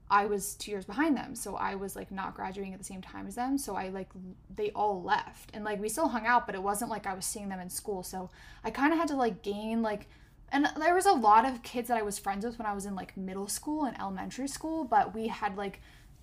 I 0.10 0.27
was 0.27 0.53
2 0.55 0.72
years 0.72 0.86
behind 0.86 1.17
them. 1.17 1.36
So 1.36 1.55
I 1.55 1.75
was 1.75 1.96
like 1.96 2.12
not 2.12 2.36
graduating 2.36 2.74
at 2.74 2.79
the 2.79 2.86
same 2.86 3.01
time 3.01 3.27
as 3.27 3.36
them. 3.36 3.58
So 3.58 3.75
I 3.75 3.89
like 3.89 4.10
they 4.55 4.70
all 4.72 5.01
left. 5.01 5.50
And 5.53 5.65
like 5.65 5.82
we 5.82 5.89
still 5.89 6.10
hung 6.10 6.27
out, 6.27 6.46
but 6.46 6.55
it 6.55 6.62
wasn't 6.63 6.91
like 6.91 7.08
I 7.08 7.15
was 7.15 7.25
seeing 7.25 7.50
them 7.50 7.60
in 7.60 7.70
school. 7.70 8.03
So 8.03 8.29
I 8.63 8.70
kind 8.70 8.94
of 8.94 9.00
had 9.00 9.08
to 9.10 9.15
like 9.15 9.41
gain 9.41 9.82
like 9.82 10.08
and 10.52 10.70
there 10.78 10.94
was 10.94 11.06
a 11.06 11.12
lot 11.12 11.46
of 11.46 11.64
kids 11.64 11.88
that 11.88 11.98
I 11.98 12.02
was 12.02 12.20
friends 12.20 12.46
with 12.46 12.58
when 12.58 12.66
I 12.66 12.74
was 12.74 12.86
in 12.86 12.96
like 12.96 13.16
middle 13.18 13.48
school 13.48 13.86
and 13.86 14.00
elementary 14.00 14.48
school, 14.48 14.84
but 14.84 15.14
we 15.14 15.28
had 15.28 15.58
like 15.58 15.82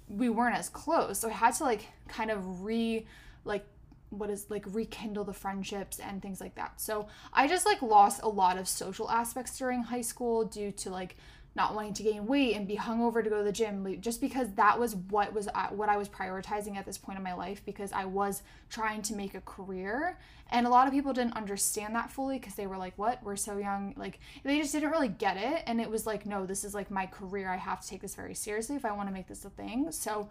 we 0.08 0.28
weren't 0.28 0.56
as 0.56 0.68
close. 0.68 1.18
So 1.18 1.28
I 1.28 1.32
had 1.32 1.54
to 1.54 1.64
like 1.64 1.86
kind 2.08 2.30
of 2.30 2.62
re 2.64 3.06
like 3.44 3.64
what 4.10 4.28
is 4.30 4.50
like 4.50 4.64
rekindle 4.68 5.24
the 5.24 5.32
friendships 5.32 5.98
and 5.98 6.20
things 6.20 6.40
like 6.40 6.54
that. 6.54 6.80
So 6.80 7.08
I 7.32 7.48
just 7.48 7.64
like 7.66 7.82
lost 7.82 8.22
a 8.22 8.28
lot 8.28 8.58
of 8.58 8.68
social 8.68 9.10
aspects 9.10 9.56
during 9.56 9.84
high 9.84 10.02
school 10.02 10.44
due 10.44 10.70
to 10.72 10.90
like 10.90 11.16
not 11.54 11.74
wanting 11.74 11.92
to 11.94 12.02
gain 12.02 12.26
weight 12.26 12.56
and 12.56 12.66
be 12.66 12.76
hungover 12.76 13.22
to 13.22 13.28
go 13.28 13.38
to 13.38 13.44
the 13.44 13.52
gym 13.52 13.98
just 14.00 14.20
because 14.20 14.50
that 14.54 14.78
was 14.78 14.96
what 14.96 15.32
was 15.34 15.48
uh, 15.48 15.68
what 15.68 15.88
I 15.88 15.96
was 15.96 16.08
prioritizing 16.08 16.76
at 16.76 16.86
this 16.86 16.96
point 16.96 17.18
in 17.18 17.24
my 17.24 17.34
life 17.34 17.62
because 17.66 17.92
I 17.92 18.06
was 18.06 18.42
trying 18.70 19.02
to 19.02 19.14
make 19.14 19.34
a 19.34 19.40
career. 19.42 20.18
And 20.50 20.66
a 20.66 20.70
lot 20.70 20.86
of 20.86 20.92
people 20.92 21.12
didn't 21.12 21.36
understand 21.36 21.94
that 21.94 22.10
fully 22.10 22.38
because 22.38 22.54
they 22.54 22.66
were 22.66 22.78
like 22.78 22.96
what? 22.96 23.22
We're 23.22 23.36
so 23.36 23.58
young. 23.58 23.94
Like 23.96 24.18
they 24.44 24.58
just 24.60 24.72
didn't 24.72 24.90
really 24.90 25.08
get 25.08 25.36
it. 25.36 25.62
And 25.66 25.80
it 25.80 25.90
was 25.90 26.06
like 26.06 26.24
no 26.24 26.46
this 26.46 26.64
is 26.64 26.74
like 26.74 26.90
my 26.90 27.06
career. 27.06 27.50
I 27.50 27.56
have 27.56 27.80
to 27.82 27.88
take 27.88 28.00
this 28.00 28.14
very 28.14 28.34
seriously 28.34 28.76
if 28.76 28.84
I 28.84 28.92
want 28.92 29.08
to 29.08 29.14
make 29.14 29.28
this 29.28 29.44
a 29.44 29.50
thing. 29.50 29.92
So 29.92 30.30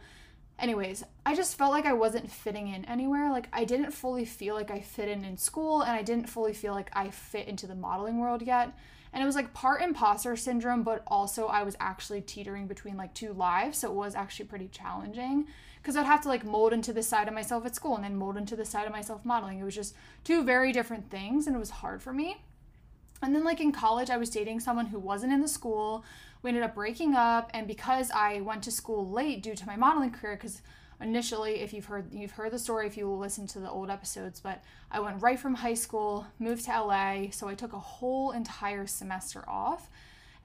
anyways, 0.57 1.03
I 1.23 1.35
just 1.35 1.55
felt 1.55 1.71
like 1.71 1.85
I 1.85 1.93
wasn't 1.93 2.31
fitting 2.31 2.67
in 2.67 2.83
anywhere. 2.85 3.29
Like 3.29 3.47
I 3.53 3.63
didn't 3.63 3.91
fully 3.91 4.25
feel 4.25 4.55
like 4.55 4.71
I 4.71 4.79
fit 4.79 5.07
in 5.07 5.23
in 5.23 5.37
school 5.37 5.81
and 5.81 5.91
I 5.91 6.01
didn't 6.01 6.29
fully 6.29 6.53
feel 6.53 6.73
like 6.73 6.89
I 6.93 7.11
fit 7.11 7.47
into 7.47 7.67
the 7.67 7.75
modeling 7.75 8.17
world 8.17 8.41
yet. 8.41 8.73
And 9.13 9.21
it 9.21 9.25
was 9.25 9.35
like 9.35 9.53
part 9.53 9.81
imposter 9.81 10.35
syndrome, 10.35 10.83
but 10.83 11.03
also 11.05 11.47
I 11.47 11.63
was 11.63 11.75
actually 11.79 12.21
teetering 12.21 12.67
between 12.67 12.97
like 12.97 13.13
two 13.13 13.33
lives. 13.33 13.79
So 13.79 13.89
it 13.89 13.95
was 13.95 14.15
actually 14.15 14.45
pretty 14.45 14.69
challenging 14.69 15.47
because 15.81 15.95
I'd 15.95 16.05
have 16.05 16.21
to 16.21 16.29
like 16.29 16.45
mold 16.45 16.73
into 16.73 16.93
the 16.93 17.03
side 17.03 17.27
of 17.27 17.33
myself 17.33 17.65
at 17.65 17.75
school 17.75 17.95
and 17.95 18.03
then 18.03 18.15
mold 18.15 18.37
into 18.37 18.55
the 18.55 18.65
side 18.65 18.85
of 18.85 18.91
myself 18.91 19.25
modeling. 19.25 19.59
It 19.59 19.63
was 19.63 19.75
just 19.75 19.95
two 20.23 20.43
very 20.43 20.71
different 20.71 21.09
things 21.09 21.47
and 21.47 21.55
it 21.55 21.59
was 21.59 21.71
hard 21.71 22.01
for 22.01 22.13
me. 22.13 22.37
And 23.21 23.35
then, 23.35 23.43
like 23.43 23.61
in 23.61 23.71
college, 23.71 24.09
I 24.09 24.17
was 24.17 24.29
dating 24.29 24.61
someone 24.61 24.87
who 24.87 24.99
wasn't 24.99 25.33
in 25.33 25.41
the 25.41 25.47
school. 25.47 26.03
We 26.41 26.49
ended 26.49 26.63
up 26.63 26.73
breaking 26.73 27.13
up, 27.13 27.51
and 27.53 27.67
because 27.67 28.09
I 28.09 28.41
went 28.41 28.63
to 28.63 28.71
school 28.71 29.07
late 29.07 29.43
due 29.43 29.53
to 29.53 29.67
my 29.67 29.75
modeling 29.75 30.09
career, 30.09 30.35
because 30.35 30.61
initially, 31.01 31.61
if 31.61 31.73
you've 31.73 31.85
heard 31.85 32.13
you've 32.13 32.31
heard 32.31 32.51
the 32.51 32.59
story, 32.59 32.87
if 32.87 32.97
you 32.97 33.11
listen 33.11 33.47
to 33.47 33.59
the 33.59 33.69
old 33.69 33.89
episodes, 33.89 34.39
but 34.39 34.63
I 34.91 34.99
went 34.99 35.21
right 35.21 35.39
from 35.39 35.55
high 35.55 35.73
school, 35.73 36.27
moved 36.39 36.65
to 36.65 36.71
LA, 36.71 37.31
so 37.31 37.47
I 37.47 37.55
took 37.55 37.73
a 37.73 37.79
whole 37.79 38.31
entire 38.31 38.87
semester 38.87 39.43
off. 39.47 39.89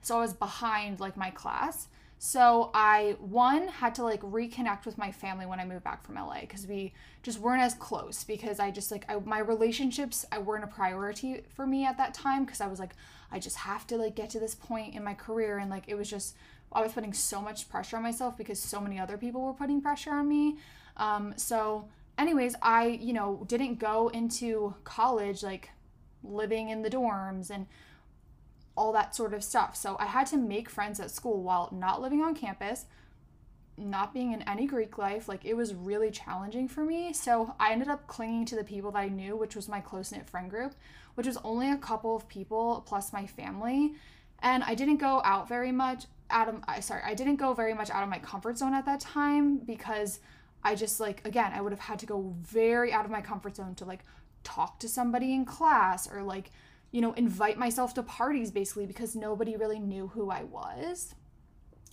So 0.01 0.17
I 0.17 0.21
was 0.21 0.33
behind 0.33 0.99
like 0.99 1.17
my 1.17 1.29
class. 1.29 1.87
So 2.19 2.71
I 2.73 3.15
one 3.19 3.67
had 3.67 3.93
to 3.95 4.03
like 4.03 4.21
reconnect 4.21 4.85
with 4.85 4.97
my 4.97 5.11
family 5.11 5.45
when 5.45 5.59
I 5.59 5.65
moved 5.65 5.83
back 5.83 6.03
from 6.03 6.15
LA 6.15 6.41
because 6.41 6.65
we 6.65 6.93
just 7.21 7.39
weren't 7.39 7.61
as 7.61 7.75
close 7.75 8.23
because 8.23 8.59
I 8.59 8.71
just 8.71 8.91
like 8.91 9.05
I, 9.07 9.19
my 9.19 9.39
relationships 9.39 10.25
I 10.31 10.39
weren't 10.39 10.63
a 10.63 10.67
priority 10.67 11.43
for 11.49 11.67
me 11.67 11.85
at 11.85 11.97
that 11.97 12.15
time 12.15 12.43
because 12.43 12.59
I 12.59 12.67
was 12.67 12.79
like 12.79 12.95
I 13.31 13.37
just 13.37 13.57
have 13.57 13.85
to 13.87 13.97
like 13.97 14.15
get 14.15 14.31
to 14.31 14.39
this 14.39 14.55
point 14.55 14.95
in 14.95 15.03
my 15.03 15.13
career 15.13 15.59
and 15.59 15.69
like 15.69 15.83
it 15.87 15.95
was 15.95 16.09
just 16.09 16.35
I 16.71 16.81
was 16.81 16.93
putting 16.93 17.13
so 17.13 17.41
much 17.41 17.69
pressure 17.69 17.97
on 17.97 18.03
myself 18.03 18.37
because 18.37 18.59
so 18.59 18.79
many 18.79 18.99
other 18.99 19.17
people 19.17 19.41
were 19.41 19.53
putting 19.53 19.81
pressure 19.81 20.11
on 20.11 20.27
me. 20.27 20.57
Um, 20.97 21.33
so 21.37 21.87
anyways, 22.17 22.55
I 22.61 22.87
you 22.87 23.13
know 23.13 23.43
didn't 23.47 23.79
go 23.79 24.09
into 24.09 24.75
college 24.83 25.43
like 25.43 25.71
living 26.23 26.69
in 26.69 26.81
the 26.81 26.89
dorms 26.89 27.49
and 27.49 27.67
all 28.75 28.91
that 28.93 29.15
sort 29.15 29.33
of 29.33 29.43
stuff. 29.43 29.75
So 29.75 29.97
I 29.99 30.05
had 30.05 30.27
to 30.27 30.37
make 30.37 30.69
friends 30.69 30.99
at 30.99 31.09
school 31.09 31.41
while 31.41 31.69
not 31.71 32.01
living 32.01 32.21
on 32.21 32.35
campus, 32.35 32.85
not 33.75 34.13
being 34.13 34.33
in 34.33 34.43
any 34.43 34.67
Greek 34.67 34.97
life. 34.97 35.27
Like 35.27 35.43
it 35.45 35.55
was 35.55 35.73
really 35.73 36.11
challenging 36.11 36.67
for 36.67 36.85
me. 36.85 37.11
So 37.11 37.55
I 37.59 37.71
ended 37.71 37.87
up 37.87 38.05
clinging 38.07 38.45
to 38.45 38.55
the 38.55 38.63
people 38.63 38.91
that 38.91 38.99
I 38.99 39.07
knew, 39.07 39.35
which 39.35 39.55
was 39.55 39.67
my 39.67 39.81
close 39.81 40.11
knit 40.11 40.29
friend 40.29 40.49
group, 40.49 40.75
which 41.15 41.25
was 41.25 41.37
only 41.43 41.71
a 41.71 41.77
couple 41.77 42.15
of 42.15 42.27
people 42.27 42.83
plus 42.85 43.11
my 43.11 43.25
family. 43.25 43.93
And 44.39 44.63
I 44.63 44.75
didn't 44.75 44.97
go 44.97 45.21
out 45.25 45.49
very 45.49 45.71
much 45.71 46.05
out 46.29 46.49
of 46.49 46.55
I 46.67 46.79
sorry, 46.79 47.01
I 47.05 47.13
didn't 47.13 47.37
go 47.37 47.53
very 47.53 47.73
much 47.73 47.89
out 47.89 48.03
of 48.03 48.09
my 48.09 48.19
comfort 48.19 48.57
zone 48.57 48.73
at 48.73 48.85
that 48.85 48.99
time 48.99 49.57
because 49.57 50.19
I 50.63 50.75
just 50.75 50.99
like 50.99 51.25
again, 51.25 51.51
I 51.53 51.61
would 51.61 51.71
have 51.71 51.81
had 51.81 51.99
to 51.99 52.05
go 52.05 52.33
very 52.41 52.91
out 52.91 53.05
of 53.05 53.11
my 53.11 53.21
comfort 53.21 53.55
zone 53.55 53.75
to 53.75 53.85
like 53.85 54.03
talk 54.43 54.79
to 54.79 54.89
somebody 54.89 55.33
in 55.33 55.45
class 55.45 56.09
or 56.11 56.23
like 56.23 56.51
you 56.91 57.01
know, 57.01 57.13
invite 57.13 57.57
myself 57.57 57.93
to 57.95 58.03
parties 58.03 58.49
basically 58.49 58.85
because 58.85 59.15
nobody 59.15 59.57
really 59.57 59.79
knew 59.79 60.07
who 60.07 60.29
I 60.31 60.43
was. 60.43 61.13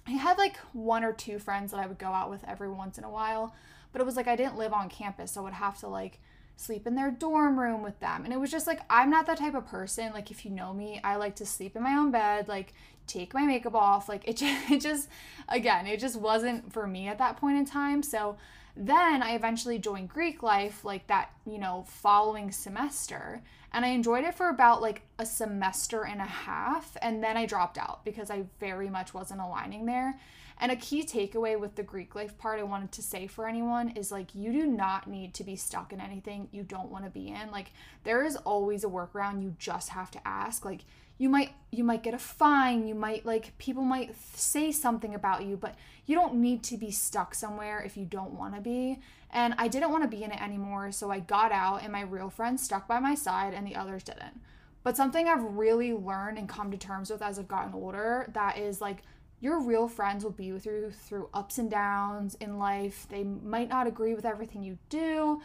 I 0.06 0.12
had 0.12 0.38
like 0.38 0.56
one 0.72 1.02
or 1.02 1.12
two 1.12 1.38
friends 1.38 1.72
that 1.72 1.80
I 1.80 1.86
would 1.86 1.98
go 1.98 2.08
out 2.08 2.30
with 2.30 2.44
every 2.46 2.68
once 2.68 2.98
in 2.98 3.04
a 3.04 3.10
while, 3.10 3.54
but 3.92 4.00
it 4.00 4.04
was 4.04 4.16
like 4.16 4.28
I 4.28 4.36
didn't 4.36 4.56
live 4.56 4.72
on 4.72 4.88
campus, 4.88 5.32
so 5.32 5.40
I 5.40 5.44
would 5.44 5.52
have 5.54 5.78
to 5.80 5.88
like 5.88 6.20
sleep 6.56 6.87
in 6.87 6.94
their 6.94 7.11
dorm 7.11 7.58
room 7.58 7.82
with 7.82 7.99
them. 8.00 8.25
And 8.25 8.32
it 8.32 8.40
was 8.40 8.50
just 8.50 8.66
like 8.66 8.80
I'm 8.88 9.11
not 9.11 9.26
that 9.26 9.38
type 9.38 9.54
of 9.54 9.66
person. 9.66 10.12
Like 10.12 10.30
if 10.30 10.44
you 10.44 10.50
know 10.50 10.73
me, 10.73 11.00
I 11.02 11.16
like 11.16 11.37
to 11.37 11.46
sleep 11.46 11.76
in 11.76 11.82
my 11.82 11.94
own 11.94 12.11
bed, 12.11 12.49
like 12.49 12.75
take 13.06 13.34
my 13.34 13.42
makeup 13.42 13.75
off. 13.75 14.08
Like 14.08 14.26
it 14.26 14.37
just, 14.38 14.70
it 14.70 14.80
just 14.80 15.08
again, 15.49 15.87
it 15.87 16.00
just 16.00 16.16
wasn't 16.16 16.73
for 16.73 16.87
me 16.87 17.08
at 17.08 17.18
that 17.18 17.37
point 17.37 17.58
in 17.58 17.64
time. 17.64 18.02
So 18.02 18.37
then 18.76 19.22
I 19.22 19.34
eventually 19.34 19.78
joined 19.78 20.08
Greek 20.08 20.42
life 20.42 20.84
like 20.84 21.06
that, 21.06 21.30
you 21.46 21.58
know, 21.58 21.84
following 21.88 22.50
semester. 22.50 23.42
And 23.72 23.84
I 23.84 23.88
enjoyed 23.88 24.24
it 24.24 24.34
for 24.34 24.48
about 24.48 24.82
like 24.82 25.02
a 25.18 25.26
semester 25.26 26.04
and 26.04 26.20
a 26.20 26.24
half. 26.24 26.96
And 27.00 27.22
then 27.22 27.36
I 27.36 27.46
dropped 27.46 27.78
out 27.78 28.04
because 28.04 28.30
I 28.30 28.44
very 28.58 28.88
much 28.88 29.14
wasn't 29.14 29.40
aligning 29.40 29.86
there. 29.86 30.18
And 30.58 30.70
a 30.70 30.76
key 30.76 31.04
takeaway 31.04 31.58
with 31.58 31.74
the 31.74 31.82
Greek 31.82 32.14
life 32.14 32.38
part 32.38 32.60
I 32.60 32.64
wanted 32.64 32.92
to 32.92 33.02
say 33.02 33.26
for 33.26 33.48
anyone 33.48 33.90
is 33.90 34.12
like, 34.12 34.34
you 34.34 34.52
do 34.52 34.66
not 34.66 35.08
need 35.08 35.34
to 35.34 35.44
be 35.44 35.56
stuck 35.56 35.92
in 35.92 36.00
anything 36.00 36.48
you 36.52 36.62
don't 36.62 36.90
want 36.90 37.04
to 37.04 37.10
be 37.10 37.28
in. 37.28 37.50
Like, 37.50 37.72
there 38.04 38.24
is 38.24 38.36
always 38.36 38.84
a 38.84 38.88
workaround. 38.88 39.42
You 39.42 39.56
just 39.58 39.88
have 39.90 40.12
to 40.12 40.26
ask. 40.26 40.64
Like, 40.64 40.84
you 41.18 41.28
might 41.28 41.52
you 41.71 41.85
might 41.85 42.02
get 42.02 42.14
a 42.14 42.18
fine 42.18 42.87
you 42.87 42.94
might 42.94 43.25
like 43.25 43.56
people 43.59 43.83
might 43.83 44.06
th- 44.06 44.16
say 44.35 44.73
something 44.73 45.14
about 45.14 45.44
you 45.44 45.56
but 45.56 45.75
you 46.06 46.14
don't 46.14 46.35
need 46.35 46.62
to 46.62 46.76
be 46.76 46.90
stuck 46.90 47.35
somewhere 47.35 47.80
if 47.80 47.97
you 47.97 48.04
don't 48.04 48.33
want 48.33 48.54
to 48.54 48.61
be. 48.61 48.99
And 49.30 49.54
i 49.59 49.68
didn't 49.68 49.90
want 49.90 50.02
to 50.02 50.16
be 50.16 50.23
in 50.23 50.33
it 50.33 50.42
anymore 50.42 50.92
so 50.92 51.11
i 51.11 51.21
got 51.21 51.52
out 51.52 51.83
and 51.83 51.92
my 51.92 52.02
real 52.02 52.30
friends 52.30 52.62
stuck 52.62 52.87
by 52.87 53.00
my 53.00 53.14
side 53.14 53.54
and 53.54 53.66
the 53.66 53.76
others 53.76 54.02
didn't. 54.02 54.40
But 54.83 54.97
something 54.97 55.28
i've 55.28 55.42
really 55.42 55.92
learned 55.92 56.38
and 56.38 56.49
come 56.49 56.71
to 56.71 56.76
terms 56.76 57.11
with 57.11 57.23
as 57.23 57.38
i've 57.38 57.49
gotten 57.49 57.75
older 57.75 58.30
that 58.35 58.59
is 58.59 58.80
like 58.80 59.02
your 59.40 59.61
real 59.61 59.88
friends 59.88 60.25
will 60.25 60.30
be 60.30 60.52
with 60.52 60.64
you 60.64 60.90
through 60.90 61.28
ups 61.35 61.59
and 61.59 61.71
downs 61.71 62.35
in 62.37 62.59
life. 62.59 63.06
They 63.11 63.25
might 63.25 63.68
not 63.68 63.87
agree 63.87 64.14
with 64.14 64.25
everything 64.25 64.62
you 64.62 64.78
do 64.88 65.42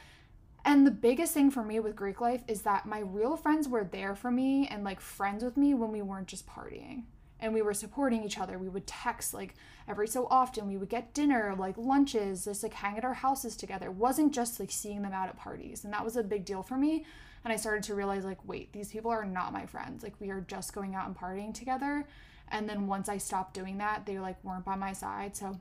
and 0.66 0.86
the 0.86 0.92
biggest 0.92 1.34
thing 1.34 1.52
for 1.52 1.64
me 1.64 1.80
with 1.80 1.96
Greek 1.96 2.20
life 2.22 2.44
is 2.48 2.64
that 2.64 2.86
my 2.86 3.00
real 3.00 3.38
friends 3.38 3.68
were 3.68 3.84
there 3.84 4.16
for 4.16 4.30
me 4.32 4.68
and 4.68 4.84
like 4.84 5.00
friends 5.00 5.44
with 5.44 5.58
me 5.58 5.74
when 5.74 5.92
we 5.92 6.02
weren't 6.02 6.28
just 6.28 6.48
partying. 6.48 7.04
And 7.42 7.54
we 7.54 7.62
were 7.62 7.74
supporting 7.74 8.26
each 8.26 8.38
other. 8.38 8.58
We 8.58 8.68
would 8.68 8.86
text 8.86 9.34
like 9.34 9.56
every 9.88 10.08
so 10.08 10.28
often. 10.30 10.68
We 10.68 10.76
would 10.76 10.90
get 10.90 11.14
dinner, 11.14 11.56
like 11.58 11.78
lunches, 11.78 12.44
just 12.44 12.64
like 12.64 12.74
hang 12.74 12.98
at 12.98 13.06
our 13.06 13.14
houses 13.14 13.56
together. 13.56 13.86
It 13.86 13.94
wasn't 13.94 14.34
just 14.34 14.60
like 14.60 14.72
seeing 14.72 15.02
them 15.04 15.14
out 15.14 15.30
at 15.30 15.38
parties. 15.38 15.86
And 15.86 15.94
that 15.94 16.04
was 16.04 16.18
a 16.18 16.24
big 16.24 16.44
deal 16.44 16.64
for 16.64 16.76
me. 16.76 17.06
And 17.46 17.54
I 17.54 17.56
started 17.56 17.84
to 17.84 17.96
realize 17.96 18.26
like, 18.26 18.46
wait, 18.46 18.74
these 18.74 18.92
people 18.92 19.10
are 19.10 19.24
not 19.24 19.54
my 19.54 19.66
friends. 19.66 20.04
Like 20.04 20.16
we 20.20 20.32
are 20.32 20.42
just 20.42 20.74
going 20.74 20.96
out 20.96 21.08
and 21.08 21.16
partying 21.16 21.54
together. 21.54 22.06
And 22.50 22.68
then 22.68 22.88
once 22.88 23.08
I 23.08 23.18
stopped 23.18 23.54
doing 23.54 23.78
that, 23.78 24.06
they 24.06 24.20
like 24.20 24.44
weren't 24.44 24.66
by 24.66 24.76
my 24.76 24.92
side. 24.92 25.38
So 25.38 25.60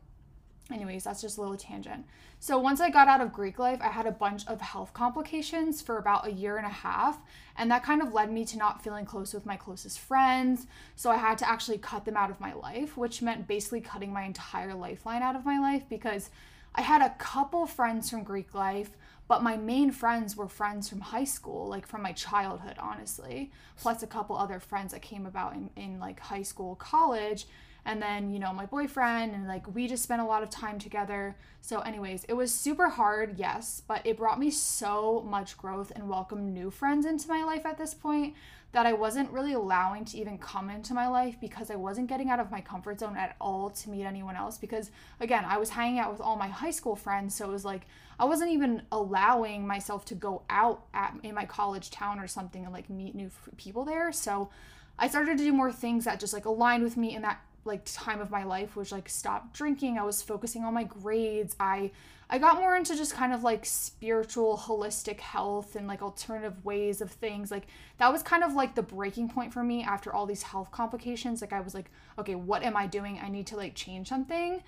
Anyways, 0.70 1.04
that's 1.04 1.22
just 1.22 1.38
a 1.38 1.40
little 1.40 1.56
tangent. 1.56 2.04
So, 2.40 2.58
once 2.58 2.80
I 2.80 2.90
got 2.90 3.08
out 3.08 3.22
of 3.22 3.32
Greek 3.32 3.58
life, 3.58 3.80
I 3.82 3.88
had 3.88 4.06
a 4.06 4.12
bunch 4.12 4.46
of 4.46 4.60
health 4.60 4.92
complications 4.92 5.80
for 5.80 5.96
about 5.96 6.26
a 6.26 6.30
year 6.30 6.58
and 6.58 6.66
a 6.66 6.70
half. 6.70 7.18
And 7.56 7.70
that 7.70 7.82
kind 7.82 8.02
of 8.02 8.12
led 8.12 8.30
me 8.30 8.44
to 8.46 8.58
not 8.58 8.84
feeling 8.84 9.06
close 9.06 9.32
with 9.32 9.46
my 9.46 9.56
closest 9.56 9.98
friends. 9.98 10.66
So, 10.94 11.10
I 11.10 11.16
had 11.16 11.38
to 11.38 11.48
actually 11.48 11.78
cut 11.78 12.04
them 12.04 12.16
out 12.16 12.30
of 12.30 12.40
my 12.40 12.52
life, 12.52 12.96
which 12.96 13.22
meant 13.22 13.48
basically 13.48 13.80
cutting 13.80 14.12
my 14.12 14.24
entire 14.24 14.74
lifeline 14.74 15.22
out 15.22 15.36
of 15.36 15.46
my 15.46 15.58
life 15.58 15.84
because 15.88 16.30
I 16.74 16.82
had 16.82 17.02
a 17.02 17.14
couple 17.18 17.66
friends 17.66 18.10
from 18.10 18.22
Greek 18.22 18.54
life, 18.54 18.90
but 19.26 19.42
my 19.42 19.56
main 19.56 19.90
friends 19.90 20.36
were 20.36 20.48
friends 20.48 20.88
from 20.88 21.00
high 21.00 21.24
school, 21.24 21.66
like 21.66 21.86
from 21.86 22.02
my 22.02 22.12
childhood, 22.12 22.76
honestly, 22.78 23.50
plus 23.76 24.02
a 24.02 24.06
couple 24.06 24.36
other 24.36 24.60
friends 24.60 24.92
that 24.92 25.02
came 25.02 25.26
about 25.26 25.54
in, 25.54 25.70
in 25.76 25.98
like 25.98 26.20
high 26.20 26.42
school, 26.42 26.76
college 26.76 27.46
and 27.88 28.02
then 28.02 28.30
you 28.30 28.38
know 28.38 28.52
my 28.52 28.66
boyfriend 28.66 29.34
and 29.34 29.48
like 29.48 29.74
we 29.74 29.88
just 29.88 30.02
spent 30.02 30.20
a 30.20 30.24
lot 30.24 30.42
of 30.42 30.50
time 30.50 30.78
together. 30.78 31.34
So 31.60 31.80
anyways 31.80 32.24
it 32.24 32.34
was 32.34 32.54
super 32.54 32.88
hard 32.88 33.38
yes 33.38 33.82
but 33.88 34.06
it 34.06 34.16
brought 34.16 34.38
me 34.38 34.50
so 34.50 35.26
much 35.28 35.56
growth 35.56 35.90
and 35.96 36.08
welcomed 36.08 36.52
new 36.54 36.70
friends 36.70 37.06
into 37.06 37.26
my 37.28 37.42
life 37.42 37.66
at 37.66 37.78
this 37.78 37.94
point 37.94 38.34
that 38.72 38.84
I 38.84 38.92
wasn't 38.92 39.30
really 39.30 39.54
allowing 39.54 40.04
to 40.04 40.18
even 40.18 40.36
come 40.36 40.68
into 40.68 40.92
my 40.92 41.08
life 41.08 41.36
because 41.40 41.70
I 41.70 41.76
wasn't 41.76 42.08
getting 42.08 42.28
out 42.28 42.38
of 42.38 42.50
my 42.50 42.60
comfort 42.60 43.00
zone 43.00 43.16
at 43.16 43.34
all 43.40 43.70
to 43.70 43.90
meet 43.90 44.04
anyone 44.04 44.36
else 44.36 44.58
because 44.58 44.90
again 45.18 45.44
I 45.46 45.56
was 45.56 45.70
hanging 45.70 45.98
out 45.98 46.12
with 46.12 46.20
all 46.20 46.36
my 46.36 46.48
high 46.48 46.70
school 46.70 46.94
friends 46.94 47.34
so 47.34 47.48
it 47.48 47.52
was 47.52 47.64
like 47.64 47.86
I 48.20 48.26
wasn't 48.26 48.50
even 48.50 48.82
allowing 48.92 49.66
myself 49.66 50.04
to 50.06 50.14
go 50.14 50.42
out 50.50 50.84
at 50.92 51.14
in 51.22 51.34
my 51.34 51.46
college 51.46 51.90
town 51.90 52.18
or 52.18 52.28
something 52.28 52.64
and 52.64 52.72
like 52.72 52.90
meet 52.90 53.14
new 53.14 53.30
people 53.56 53.84
there. 53.84 54.12
So 54.12 54.50
I 54.98 55.08
started 55.08 55.38
to 55.38 55.44
do 55.44 55.52
more 55.52 55.70
things 55.70 56.04
that 56.04 56.18
just 56.18 56.32
like 56.32 56.44
aligned 56.44 56.82
with 56.82 56.96
me 56.96 57.14
in 57.14 57.22
that 57.22 57.40
like 57.64 57.82
time 57.84 58.20
of 58.20 58.30
my 58.30 58.44
life 58.44 58.76
was 58.76 58.92
like 58.92 59.08
stop 59.08 59.52
drinking. 59.52 59.98
I 59.98 60.02
was 60.02 60.22
focusing 60.22 60.64
on 60.64 60.74
my 60.74 60.84
grades. 60.84 61.56
I 61.58 61.90
I 62.30 62.38
got 62.38 62.56
more 62.56 62.76
into 62.76 62.94
just 62.94 63.14
kind 63.14 63.32
of 63.32 63.42
like 63.42 63.64
spiritual 63.64 64.58
holistic 64.58 65.18
health 65.20 65.76
and 65.76 65.86
like 65.86 66.02
alternative 66.02 66.62
ways 66.64 67.00
of 67.00 67.10
things. 67.10 67.50
Like 67.50 67.66
that 67.96 68.12
was 68.12 68.22
kind 68.22 68.44
of 68.44 68.52
like 68.52 68.74
the 68.74 68.82
breaking 68.82 69.30
point 69.30 69.52
for 69.52 69.62
me 69.62 69.82
after 69.82 70.12
all 70.12 70.26
these 70.26 70.42
health 70.42 70.70
complications. 70.70 71.40
Like 71.40 71.54
I 71.54 71.60
was 71.60 71.74
like, 71.74 71.90
okay, 72.18 72.34
what 72.34 72.62
am 72.62 72.76
I 72.76 72.86
doing? 72.86 73.18
I 73.22 73.30
need 73.30 73.46
to 73.48 73.56
like 73.56 73.74
change 73.74 74.08
something. 74.08 74.62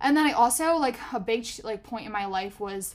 And 0.00 0.16
then 0.16 0.26
I 0.26 0.32
also 0.32 0.76
like 0.76 0.96
a 1.12 1.18
big 1.18 1.46
like 1.64 1.82
point 1.82 2.06
in 2.06 2.12
my 2.12 2.26
life 2.26 2.60
was 2.60 2.94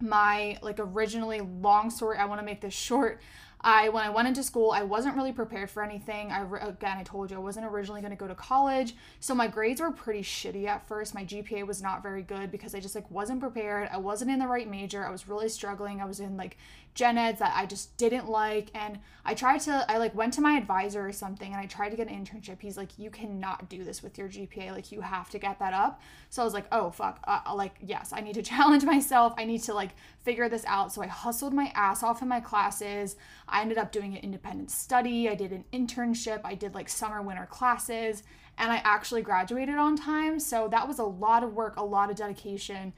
my 0.00 0.58
like 0.62 0.76
originally 0.78 1.40
long 1.40 1.90
story. 1.90 2.18
I 2.18 2.26
want 2.26 2.40
to 2.40 2.44
make 2.44 2.60
this 2.60 2.74
short. 2.74 3.20
I 3.66 3.88
when 3.88 4.04
I 4.04 4.10
went 4.10 4.28
into 4.28 4.42
school, 4.42 4.72
I 4.72 4.82
wasn't 4.82 5.16
really 5.16 5.32
prepared 5.32 5.70
for 5.70 5.82
anything. 5.82 6.30
I 6.30 6.42
again, 6.60 6.98
I 6.98 7.02
told 7.02 7.30
you 7.30 7.38
I 7.38 7.40
wasn't 7.40 7.64
originally 7.64 8.02
going 8.02 8.10
to 8.10 8.16
go 8.16 8.28
to 8.28 8.34
college, 8.34 8.94
so 9.20 9.34
my 9.34 9.48
grades 9.48 9.80
were 9.80 9.90
pretty 9.90 10.20
shitty 10.20 10.66
at 10.66 10.86
first. 10.86 11.14
My 11.14 11.24
GPA 11.24 11.66
was 11.66 11.80
not 11.80 12.02
very 12.02 12.20
good 12.20 12.52
because 12.52 12.74
I 12.74 12.80
just 12.80 12.94
like 12.94 13.10
wasn't 13.10 13.40
prepared. 13.40 13.88
I 13.90 13.96
wasn't 13.96 14.30
in 14.30 14.38
the 14.38 14.46
right 14.46 14.68
major. 14.70 15.06
I 15.06 15.10
was 15.10 15.26
really 15.26 15.48
struggling. 15.48 16.02
I 16.02 16.04
was 16.04 16.20
in 16.20 16.36
like 16.36 16.58
gen 16.94 17.18
eds 17.18 17.40
that 17.40 17.52
I 17.56 17.66
just 17.66 17.96
didn't 17.96 18.28
like, 18.28 18.68
and 18.74 19.00
I 19.24 19.34
tried 19.34 19.60
to. 19.62 19.84
I 19.88 19.98
like 19.98 20.14
went 20.14 20.32
to 20.34 20.40
my 20.40 20.52
advisor 20.52 21.06
or 21.06 21.12
something, 21.12 21.52
and 21.52 21.60
I 21.60 21.66
tried 21.66 21.90
to 21.90 21.96
get 21.96 22.08
an 22.08 22.24
internship. 22.24 22.60
He's 22.60 22.76
like, 22.76 22.98
"You 22.98 23.10
cannot 23.10 23.68
do 23.68 23.82
this 23.82 24.02
with 24.02 24.16
your 24.16 24.28
GPA. 24.28 24.70
Like 24.70 24.92
you 24.92 25.00
have 25.00 25.28
to 25.30 25.38
get 25.38 25.58
that 25.58 25.74
up." 25.74 26.00
So 26.30 26.42
I 26.42 26.44
was 26.44 26.54
like, 26.54 26.66
"Oh 26.70 26.90
fuck!" 26.90 27.18
Uh, 27.24 27.40
like 27.54 27.76
yes, 27.80 28.12
I 28.12 28.20
need 28.20 28.34
to 28.34 28.42
challenge 28.54 28.84
myself. 28.84 29.34
I 29.36 29.44
need 29.44 29.62
to 29.64 29.74
like 29.74 29.90
figure 30.22 30.48
this 30.48 30.64
out. 30.66 30.92
So 30.92 31.02
I 31.02 31.08
hustled 31.08 31.52
my 31.52 31.72
ass 31.74 32.02
off 32.02 32.22
in 32.22 32.28
my 32.28 32.40
classes. 32.40 33.16
I 33.48 33.60
ended 33.60 33.78
up 33.78 33.90
doing 33.90 34.12
an 34.14 34.22
independent 34.22 34.70
study. 34.70 35.28
I 35.28 35.34
did 35.34 35.52
an 35.52 35.64
internship. 35.72 36.40
I 36.44 36.54
did 36.54 36.74
like 36.74 36.88
summer, 36.88 37.20
winter 37.22 37.46
classes, 37.46 38.22
and 38.56 38.70
I 38.70 38.76
actually 38.84 39.22
graduated 39.22 39.76
on 39.76 39.96
time. 39.96 40.38
So 40.38 40.68
that 40.68 40.86
was 40.86 41.00
a 41.00 41.04
lot 41.04 41.42
of 41.42 41.54
work, 41.54 41.76
a 41.76 41.84
lot 41.84 42.10
of 42.10 42.16
dedication. 42.16 42.92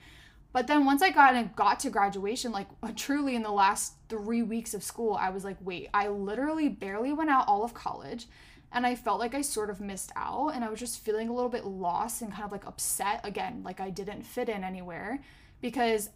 But 0.52 0.66
then 0.66 0.86
once 0.86 1.02
I 1.02 1.10
got 1.10 1.34
and 1.34 1.54
got 1.54 1.80
to 1.80 1.90
graduation, 1.90 2.50
like 2.52 2.68
uh, 2.82 2.92
truly 2.96 3.34
in 3.36 3.42
the 3.42 3.50
last 3.50 3.94
three 4.08 4.42
weeks 4.42 4.72
of 4.72 4.82
school, 4.82 5.14
I 5.14 5.30
was 5.30 5.44
like, 5.44 5.58
wait, 5.60 5.88
I 5.92 6.08
literally 6.08 6.68
barely 6.68 7.12
went 7.12 7.30
out 7.30 7.46
all 7.46 7.62
of 7.62 7.74
college. 7.74 8.26
And 8.72 8.86
I 8.86 8.94
felt 8.94 9.20
like 9.20 9.34
I 9.34 9.42
sort 9.42 9.70
of 9.70 9.80
missed 9.80 10.12
out. 10.16 10.50
And 10.50 10.64
I 10.64 10.70
was 10.70 10.80
just 10.80 11.04
feeling 11.04 11.28
a 11.28 11.34
little 11.34 11.50
bit 11.50 11.66
lost 11.66 12.22
and 12.22 12.32
kind 12.32 12.44
of 12.44 12.52
like 12.52 12.66
upset 12.66 13.20
again, 13.22 13.62
like 13.64 13.80
I 13.80 13.90
didn't 13.90 14.22
fit 14.22 14.48
in 14.48 14.64
anywhere 14.64 15.20
because 15.60 16.10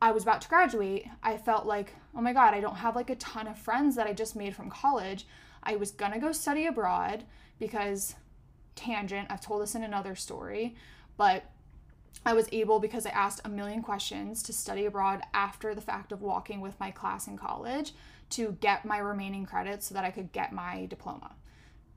I 0.00 0.10
was 0.10 0.22
about 0.22 0.42
to 0.42 0.48
graduate, 0.48 1.06
I 1.22 1.38
felt 1.38 1.64
like, 1.64 1.94
oh 2.14 2.20
my 2.20 2.34
God, 2.34 2.52
I 2.52 2.60
don't 2.60 2.76
have 2.76 2.94
like 2.94 3.08
a 3.08 3.16
ton 3.16 3.46
of 3.46 3.58
friends 3.58 3.96
that 3.96 4.06
I 4.06 4.12
just 4.12 4.36
made 4.36 4.54
from 4.54 4.68
college. 4.68 5.26
I 5.62 5.76
was 5.76 5.90
gonna 5.90 6.20
go 6.20 6.32
study 6.32 6.66
abroad 6.66 7.24
because, 7.58 8.14
tangent, 8.74 9.28
I've 9.30 9.40
told 9.40 9.62
this 9.62 9.74
in 9.74 9.82
another 9.82 10.14
story, 10.14 10.76
but 11.16 11.44
I 12.26 12.32
was 12.32 12.48
able, 12.52 12.80
because 12.80 13.06
I 13.06 13.10
asked 13.10 13.42
a 13.44 13.48
million 13.48 13.82
questions, 13.82 14.42
to 14.44 14.52
study 14.52 14.86
abroad 14.86 15.22
after 15.34 15.74
the 15.74 15.80
fact 15.80 16.12
of 16.12 16.22
walking 16.22 16.60
with 16.60 16.78
my 16.80 16.90
class 16.90 17.26
in 17.26 17.36
college 17.36 17.92
to 18.30 18.56
get 18.60 18.84
my 18.84 18.98
remaining 18.98 19.44
credits 19.44 19.86
so 19.86 19.94
that 19.94 20.04
I 20.04 20.10
could 20.10 20.32
get 20.32 20.52
my 20.52 20.86
diploma. 20.86 21.36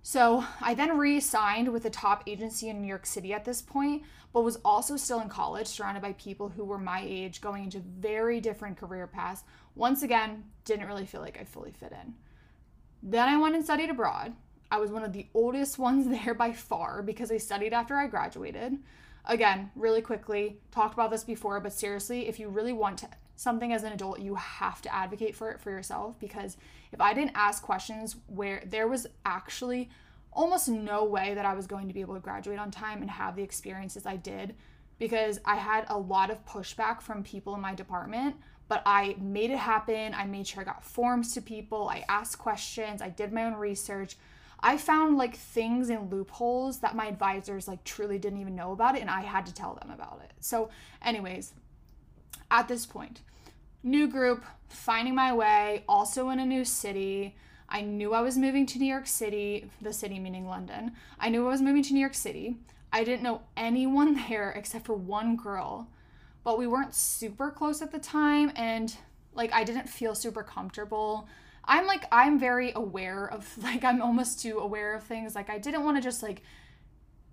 So 0.01 0.45
I 0.61 0.73
then 0.73 0.97
re 0.97 1.19
signed 1.19 1.71
with 1.73 1.85
a 1.85 1.89
top 1.89 2.23
agency 2.27 2.69
in 2.69 2.81
New 2.81 2.87
York 2.87 3.05
City 3.05 3.33
at 3.33 3.43
this 3.43 3.61
point, 3.61 4.03
but 4.31 4.43
was 4.43 4.59
also 4.63 4.95
still 4.95 5.19
in 5.19 5.27
college, 5.27 5.67
surrounded 5.67 6.01
by 6.01 6.13
people 6.13 6.49
who 6.49 6.63
were 6.63 6.77
my 6.77 7.03
age, 7.05 7.41
going 7.41 7.65
into 7.65 7.79
very 7.79 8.39
different 8.39 8.77
career 8.77 9.07
paths. 9.07 9.43
Once 9.75 10.03
again, 10.03 10.45
didn't 10.63 10.87
really 10.87 11.05
feel 11.05 11.21
like 11.21 11.37
I 11.39 11.43
fully 11.43 11.71
fit 11.71 11.91
in. 11.91 12.13
Then 13.03 13.27
I 13.27 13.37
went 13.37 13.55
and 13.55 13.63
studied 13.63 13.89
abroad. 13.89 14.33
I 14.71 14.77
was 14.77 14.91
one 14.91 15.03
of 15.03 15.13
the 15.13 15.27
oldest 15.33 15.77
ones 15.87 16.07
there 16.07 16.33
by 16.33 16.53
far 16.53 17.01
because 17.01 17.31
I 17.31 17.37
studied 17.37 17.73
after 17.73 17.95
I 17.95 18.07
graduated. 18.07 18.77
Again, 19.25 19.71
really 19.75 20.01
quickly, 20.01 20.59
talked 20.71 20.93
about 20.93 21.11
this 21.11 21.23
before, 21.23 21.59
but 21.59 21.73
seriously, 21.73 22.27
if 22.27 22.39
you 22.39 22.49
really 22.49 22.73
want 22.73 22.99
to 22.99 23.09
something 23.37 23.71
as 23.71 23.83
an 23.83 23.93
adult, 23.93 24.19
you 24.19 24.35
have 24.35 24.81
to 24.81 24.93
advocate 24.93 25.35
for 25.35 25.51
it 25.51 25.61
for 25.61 25.69
yourself 25.69 26.19
because 26.19 26.57
if 26.91 26.99
I 26.99 27.13
didn't 27.13 27.33
ask 27.35 27.61
questions 27.61 28.15
where 28.27 28.63
there 28.65 28.87
was 28.87 29.07
actually 29.25 29.89
almost 30.33 30.67
no 30.67 31.03
way 31.05 31.33
that 31.35 31.45
I 31.45 31.53
was 31.53 31.67
going 31.67 31.87
to 31.87 31.93
be 31.93 32.01
able 32.01 32.15
to 32.15 32.19
graduate 32.19 32.59
on 32.59 32.71
time 32.71 33.01
and 33.01 33.09
have 33.09 33.35
the 33.35 33.43
experiences 33.43 34.05
I 34.05 34.15
did 34.17 34.55
because 34.99 35.39
I 35.45 35.55
had 35.55 35.85
a 35.89 35.97
lot 35.97 36.31
of 36.31 36.43
pushback 36.45 37.01
from 37.01 37.23
people 37.23 37.53
in 37.53 37.61
my 37.61 37.75
department, 37.75 38.35
but 38.67 38.81
I 38.85 39.15
made 39.19 39.51
it 39.51 39.57
happen. 39.57 40.15
I 40.15 40.25
made 40.25 40.47
sure 40.47 40.61
I 40.61 40.65
got 40.65 40.83
forms 40.83 41.33
to 41.35 41.41
people, 41.41 41.89
I 41.89 42.03
asked 42.09 42.39
questions, 42.39 43.01
I 43.01 43.09
did 43.09 43.31
my 43.31 43.45
own 43.45 43.53
research. 43.53 44.17
I 44.59 44.77
found 44.77 45.17
like 45.17 45.35
things 45.35 45.89
and 45.89 46.11
loopholes 46.11 46.79
that 46.79 46.95
my 46.95 47.07
advisors 47.07 47.67
like 47.67 47.83
truly 47.83 48.17
didn't 48.17 48.41
even 48.41 48.55
know 48.55 48.71
about 48.71 48.95
it 48.95 49.01
and 49.01 49.09
I 49.09 49.21
had 49.21 49.45
to 49.45 49.53
tell 49.53 49.75
them 49.75 49.91
about 49.91 50.21
it. 50.23 50.33
So, 50.39 50.69
anyways, 51.01 51.53
at 52.49 52.67
this 52.67 52.85
point. 52.85 53.21
New 53.83 54.07
group, 54.07 54.43
finding 54.69 55.15
my 55.15 55.33
way, 55.33 55.83
also 55.87 56.29
in 56.29 56.39
a 56.39 56.45
new 56.45 56.65
city. 56.65 57.35
I 57.69 57.81
knew 57.81 58.13
I 58.13 58.21
was 58.21 58.37
moving 58.37 58.65
to 58.67 58.79
New 58.79 58.85
York 58.85 59.07
City, 59.07 59.69
the 59.81 59.93
city 59.93 60.19
meaning 60.19 60.47
London. 60.47 60.93
I 61.19 61.29
knew 61.29 61.45
I 61.45 61.51
was 61.51 61.61
moving 61.61 61.83
to 61.83 61.93
New 61.93 61.99
York 61.99 62.13
City. 62.13 62.57
I 62.91 63.03
didn't 63.03 63.23
know 63.23 63.41
anyone 63.55 64.15
there 64.29 64.51
except 64.51 64.85
for 64.85 64.95
one 64.95 65.35
girl, 65.35 65.87
but 66.43 66.57
we 66.57 66.67
weren't 66.67 66.95
super 66.95 67.51
close 67.51 67.81
at 67.81 67.91
the 67.91 67.99
time 67.99 68.51
and 68.55 68.95
like 69.33 69.53
I 69.53 69.63
didn't 69.63 69.87
feel 69.87 70.15
super 70.15 70.43
comfortable. 70.43 71.27
I'm 71.67 71.85
like 71.85 72.05
I'm 72.11 72.39
very 72.39 72.71
aware 72.75 73.27
of 73.31 73.47
like 73.63 73.83
I'm 73.83 74.01
almost 74.01 74.41
too 74.41 74.59
aware 74.59 74.93
of 74.95 75.03
things. 75.03 75.35
Like 75.35 75.49
I 75.49 75.57
didn't 75.57 75.83
want 75.83 75.97
to 75.97 76.03
just 76.03 76.23
like 76.23 76.41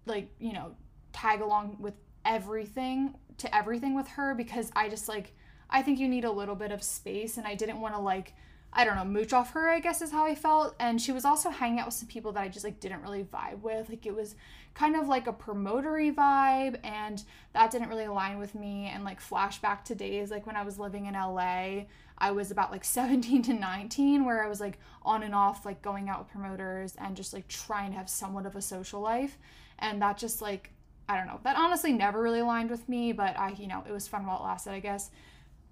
like, 0.07 0.29
you 0.39 0.53
know, 0.53 0.73
tag 1.13 1.41
along 1.41 1.77
with 1.81 1.95
everything 2.25 3.15
to 3.39 3.55
everything 3.55 3.95
with 3.95 4.09
her 4.09 4.35
because 4.35 4.71
I 4.77 4.89
just 4.89 5.09
like 5.09 5.35
I 5.71 5.83
think 5.83 5.99
you 5.99 6.09
need 6.09 6.25
a 6.25 6.31
little 6.31 6.55
bit 6.55 6.73
of 6.73 6.83
space 6.83 7.37
and 7.37 7.47
I 7.47 7.55
didn't 7.55 7.81
want 7.81 7.95
to 7.95 8.01
like 8.01 8.35
I 8.77 8.85
don't 8.85 8.97
know, 8.97 9.05
mooch 9.05 9.33
off 9.33 9.53
her, 9.53 9.71
I 9.71 9.79
guess 9.79 10.03
is 10.03 10.11
how 10.11 10.25
I 10.25 10.35
felt. 10.35 10.75
And 10.81 11.01
she 11.01 11.13
was 11.13 11.25
also 11.25 11.49
hanging 11.49 11.79
out 11.79 11.87
with 11.87 11.95
some 11.95 12.09
people 12.09 12.33
that 12.33 12.43
I 12.43 12.49
just 12.49 12.65
like 12.65 12.81
didn't 12.81 13.03
really 13.03 13.23
vibe 13.23 13.61
with. 13.61 13.89
Like 13.89 14.05
it 14.05 14.15
was 14.15 14.35
kind 14.75 14.97
of 14.97 15.07
like 15.07 15.29
a 15.29 15.33
promotery 15.33 16.13
vibe 16.13 16.81
and 16.83 17.23
that 17.53 17.71
didn't 17.71 17.89
really 17.89 18.07
align 18.07 18.39
with 18.39 18.57
me 18.57 18.91
and 18.93 19.05
like 19.05 19.21
flashback 19.23 19.85
to 19.85 19.95
days 19.95 20.33
like 20.33 20.45
when 20.47 20.57
I 20.57 20.63
was 20.63 20.79
living 20.79 21.07
in 21.07 21.15
LA. 21.15 21.85
I 22.19 22.31
was 22.31 22.51
about 22.51 22.71
like 22.71 22.85
17 22.85 23.43
to 23.43 23.53
19 23.53 24.25
where 24.25 24.45
I 24.45 24.49
was 24.49 24.61
like 24.61 24.79
on 25.03 25.23
and 25.23 25.35
off 25.35 25.65
like 25.67 25.83
going 25.83 26.09
out 26.09 26.21
with 26.21 26.29
promoters 26.29 26.95
and 26.99 27.17
just 27.17 27.33
like 27.33 27.49
trying 27.49 27.93
to 27.93 27.99
have 27.99 28.09
somewhat 28.09 28.47
of 28.47 28.57
a 28.57 28.63
social 28.63 29.01
life. 29.01 29.39
And 29.79 30.01
that 30.03 30.17
just 30.19 30.41
like 30.41 30.71
I 31.09 31.19
don't 31.19 31.27
know. 31.27 31.41
That 31.43 31.57
honestly 31.57 31.93
never 31.93 32.23
really 32.23 32.41
aligned 32.41 32.71
with 32.71 32.89
me, 32.89 33.13
but 33.13 33.39
I, 33.39 33.51
you 33.51 33.67
know, 33.67 33.85
it 33.87 33.93
was 33.93 34.09
fun 34.09 34.25
while 34.25 34.39
it 34.39 34.45
lasted, 34.45 34.73
I 34.73 34.81
guess. 34.81 35.11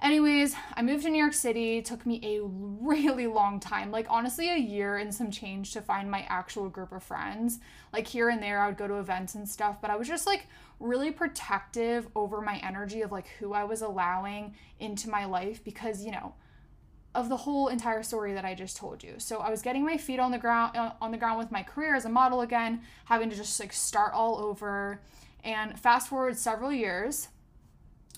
Anyways, 0.02 0.56
I 0.74 0.82
moved 0.82 1.04
to 1.04 1.10
New 1.10 1.18
York 1.18 1.32
City. 1.32 1.78
It 1.78 1.84
took 1.84 2.04
me 2.04 2.18
a 2.24 2.42
really 2.44 3.28
long 3.28 3.60
time, 3.60 3.92
like 3.92 4.06
honestly, 4.10 4.50
a 4.50 4.56
year 4.56 4.96
and 4.96 5.14
some 5.14 5.30
change 5.30 5.72
to 5.74 5.80
find 5.80 6.10
my 6.10 6.26
actual 6.28 6.68
group 6.68 6.90
of 6.90 7.04
friends. 7.04 7.60
Like 7.92 8.08
here 8.08 8.28
and 8.28 8.42
there, 8.42 8.58
I 8.58 8.66
would 8.66 8.76
go 8.76 8.88
to 8.88 8.98
events 8.98 9.36
and 9.36 9.48
stuff, 9.48 9.80
but 9.80 9.90
I 9.90 9.96
was 9.96 10.08
just 10.08 10.26
like 10.26 10.48
really 10.80 11.12
protective 11.12 12.08
over 12.16 12.40
my 12.40 12.56
energy 12.64 13.02
of 13.02 13.12
like 13.12 13.28
who 13.38 13.52
I 13.52 13.62
was 13.62 13.80
allowing 13.80 14.56
into 14.80 15.08
my 15.08 15.24
life 15.24 15.62
because, 15.62 16.04
you 16.04 16.10
know, 16.10 16.34
of 17.14 17.28
the 17.28 17.36
whole 17.36 17.68
entire 17.68 18.02
story 18.02 18.32
that 18.34 18.44
I 18.44 18.54
just 18.56 18.76
told 18.76 19.04
you. 19.04 19.14
So 19.18 19.38
I 19.38 19.50
was 19.50 19.62
getting 19.62 19.84
my 19.84 19.98
feet 19.98 20.18
on 20.18 20.32
the 20.32 20.38
ground 20.38 20.76
uh, 20.76 20.94
on 21.00 21.12
the 21.12 21.18
ground 21.18 21.38
with 21.38 21.52
my 21.52 21.62
career 21.62 21.94
as 21.94 22.06
a 22.06 22.08
model 22.08 22.40
again, 22.40 22.82
having 23.04 23.30
to 23.30 23.36
just 23.36 23.60
like 23.60 23.72
start 23.72 24.14
all 24.14 24.38
over. 24.38 25.00
And 25.44 25.78
fast 25.78 26.08
forward 26.08 26.36
several 26.36 26.72
years, 26.72 27.28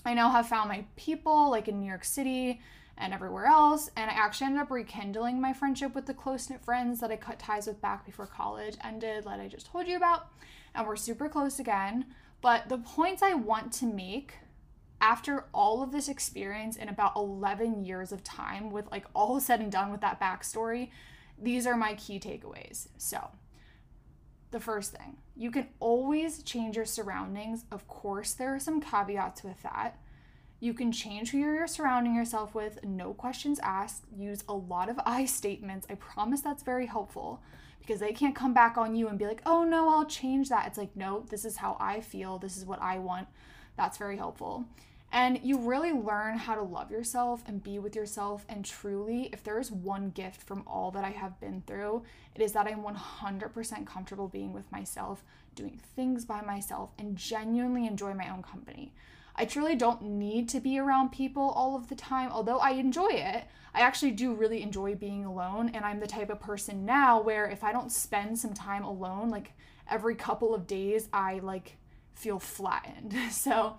I 0.05 0.13
now 0.13 0.29
have 0.29 0.47
found 0.47 0.69
my 0.69 0.85
people 0.95 1.49
like 1.49 1.67
in 1.67 1.79
New 1.79 1.87
York 1.87 2.05
City 2.05 2.61
and 2.97 3.13
everywhere 3.13 3.45
else. 3.45 3.89
And 3.97 4.09
I 4.09 4.13
actually 4.13 4.47
ended 4.47 4.61
up 4.61 4.71
rekindling 4.71 5.41
my 5.41 5.51
friendship 5.51 5.95
with 5.95 6.05
the 6.05 6.13
close 6.13 6.49
knit 6.49 6.63
friends 6.63 6.99
that 7.01 7.11
I 7.11 7.17
cut 7.17 7.39
ties 7.39 7.67
with 7.67 7.81
back 7.81 8.05
before 8.05 8.27
college 8.27 8.77
ended, 8.83 9.25
that 9.25 9.39
I 9.39 9.47
just 9.47 9.65
told 9.67 9.87
you 9.87 9.97
about. 9.97 10.27
And 10.73 10.87
we're 10.87 10.95
super 10.95 11.27
close 11.27 11.59
again. 11.59 12.05
But 12.41 12.69
the 12.69 12.77
points 12.77 13.23
I 13.23 13.33
want 13.33 13.73
to 13.73 13.85
make 13.85 14.35
after 15.01 15.45
all 15.53 15.83
of 15.83 15.91
this 15.91 16.07
experience 16.07 16.77
in 16.77 16.87
about 16.87 17.15
11 17.15 17.83
years 17.83 18.11
of 18.11 18.23
time, 18.23 18.71
with 18.71 18.89
like 18.91 19.05
all 19.13 19.39
said 19.39 19.59
and 19.59 19.71
done 19.71 19.91
with 19.91 20.01
that 20.01 20.19
backstory, 20.21 20.89
these 21.41 21.67
are 21.67 21.75
my 21.75 21.95
key 21.95 22.19
takeaways. 22.19 22.87
So, 22.97 23.29
the 24.51 24.59
first 24.59 24.91
thing, 24.93 25.17
you 25.35 25.51
can 25.51 25.67
always 25.79 26.43
change 26.43 26.75
your 26.75 26.85
surroundings. 26.85 27.65
Of 27.71 27.87
course, 27.87 28.33
there 28.33 28.53
are 28.55 28.59
some 28.59 28.81
caveats 28.81 29.43
with 29.43 29.61
that. 29.63 29.97
You 30.59 30.73
can 30.73 30.91
change 30.91 31.31
who 31.31 31.37
you're 31.37 31.67
surrounding 31.67 32.15
yourself 32.15 32.55
with, 32.55 32.83
no 32.83 33.13
questions 33.13 33.59
asked. 33.61 34.05
Use 34.15 34.43
a 34.47 34.53
lot 34.53 34.89
of 34.89 34.99
I 35.05 35.25
statements. 35.25 35.85
I 35.89 35.95
promise 35.95 36.41
that's 36.41 36.63
very 36.63 36.85
helpful 36.85 37.41
because 37.79 37.99
they 37.99 38.13
can't 38.13 38.35
come 38.35 38.53
back 38.53 38.77
on 38.77 38.95
you 38.95 39.07
and 39.07 39.19
be 39.19 39.27
like, 39.27 39.41
oh 39.45 39.63
no, 39.63 39.89
I'll 39.89 40.05
change 40.05 40.49
that. 40.49 40.67
It's 40.67 40.77
like, 40.77 40.95
no, 40.95 41.25
this 41.29 41.45
is 41.45 41.57
how 41.57 41.77
I 41.79 42.01
feel. 42.01 42.39
This 42.39 42.57
is 42.57 42.65
what 42.65 42.81
I 42.81 42.97
want. 42.97 43.27
That's 43.77 43.97
very 43.97 44.17
helpful. 44.17 44.65
And 45.15 45.39
you 45.43 45.57
really 45.59 45.93
learn 45.93 46.37
how 46.37 46.55
to 46.55 46.61
love 46.61 46.91
yourself 46.91 47.41
and 47.47 47.63
be 47.63 47.79
with 47.79 47.95
yourself. 47.95 48.45
And 48.49 48.65
truly, 48.65 49.29
if 49.31 49.45
there 49.45 49.59
is 49.59 49.71
one 49.71 50.09
gift 50.09 50.43
from 50.43 50.65
all 50.67 50.91
that 50.91 51.05
I 51.05 51.11
have 51.11 51.39
been 51.39 51.63
through, 51.65 52.03
it 52.35 52.41
is 52.41 52.51
that 52.51 52.67
I'm 52.67 52.83
100% 52.83 53.87
comfortable 53.87 54.27
being 54.27 54.51
with 54.51 54.69
myself, 54.73 55.23
doing 55.55 55.79
things 55.95 56.25
by 56.25 56.41
myself, 56.41 56.89
and 56.99 57.15
genuinely 57.15 57.87
enjoy 57.87 58.13
my 58.13 58.29
own 58.29 58.43
company. 58.43 58.93
I 59.37 59.45
truly 59.45 59.77
don't 59.77 60.01
need 60.01 60.49
to 60.49 60.59
be 60.59 60.79
around 60.79 61.13
people 61.13 61.43
all 61.43 61.77
of 61.77 61.87
the 61.87 61.95
time, 61.95 62.29
although 62.29 62.57
I 62.57 62.71
enjoy 62.71 63.11
it. 63.11 63.45
I 63.73 63.79
actually 63.79 64.11
do 64.11 64.33
really 64.33 64.61
enjoy 64.61 64.95
being 64.95 65.23
alone, 65.23 65.71
and 65.73 65.85
I'm 65.85 66.01
the 66.01 66.07
type 66.07 66.29
of 66.29 66.41
person 66.41 66.85
now 66.85 67.21
where 67.21 67.45
if 67.45 67.63
I 67.63 67.71
don't 67.71 67.89
spend 67.89 68.37
some 68.37 68.53
time 68.53 68.83
alone, 68.83 69.29
like 69.29 69.53
every 69.89 70.15
couple 70.15 70.53
of 70.53 70.67
days, 70.67 71.07
I 71.13 71.39
like 71.39 71.77
feel 72.15 72.37
flattened. 72.37 73.15
So, 73.31 73.77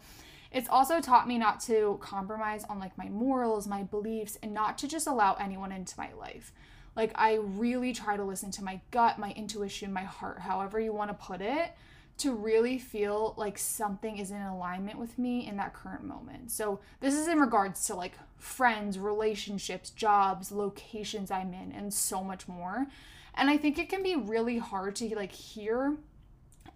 it's 0.56 0.70
also 0.70 1.02
taught 1.02 1.28
me 1.28 1.36
not 1.36 1.60
to 1.60 1.98
compromise 2.00 2.64
on 2.64 2.78
like 2.78 2.96
my 2.96 3.10
morals, 3.10 3.68
my 3.68 3.82
beliefs, 3.82 4.38
and 4.42 4.54
not 4.54 4.78
to 4.78 4.88
just 4.88 5.06
allow 5.06 5.34
anyone 5.34 5.70
into 5.70 5.94
my 5.98 6.10
life. 6.14 6.50
Like, 6.96 7.12
I 7.14 7.34
really 7.34 7.92
try 7.92 8.16
to 8.16 8.24
listen 8.24 8.50
to 8.52 8.64
my 8.64 8.80
gut, 8.90 9.18
my 9.18 9.32
intuition, 9.32 9.92
my 9.92 10.04
heart, 10.04 10.38
however 10.40 10.80
you 10.80 10.94
want 10.94 11.10
to 11.10 11.26
put 11.26 11.42
it, 11.42 11.72
to 12.16 12.32
really 12.32 12.78
feel 12.78 13.34
like 13.36 13.58
something 13.58 14.16
is 14.16 14.30
in 14.30 14.40
alignment 14.40 14.98
with 14.98 15.18
me 15.18 15.46
in 15.46 15.58
that 15.58 15.74
current 15.74 16.04
moment. 16.04 16.50
So, 16.50 16.80
this 17.00 17.12
is 17.12 17.28
in 17.28 17.38
regards 17.38 17.86
to 17.88 17.94
like 17.94 18.14
friends, 18.38 18.98
relationships, 18.98 19.90
jobs, 19.90 20.50
locations 20.50 21.30
I'm 21.30 21.52
in, 21.52 21.70
and 21.72 21.92
so 21.92 22.24
much 22.24 22.48
more. 22.48 22.86
And 23.34 23.50
I 23.50 23.58
think 23.58 23.78
it 23.78 23.90
can 23.90 24.02
be 24.02 24.16
really 24.16 24.56
hard 24.56 24.96
to 24.96 25.14
like 25.14 25.32
hear 25.32 25.98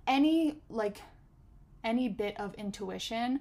any 0.06 0.56
like 0.68 0.98
any 1.82 2.10
bit 2.10 2.38
of 2.38 2.52
intuition 2.56 3.40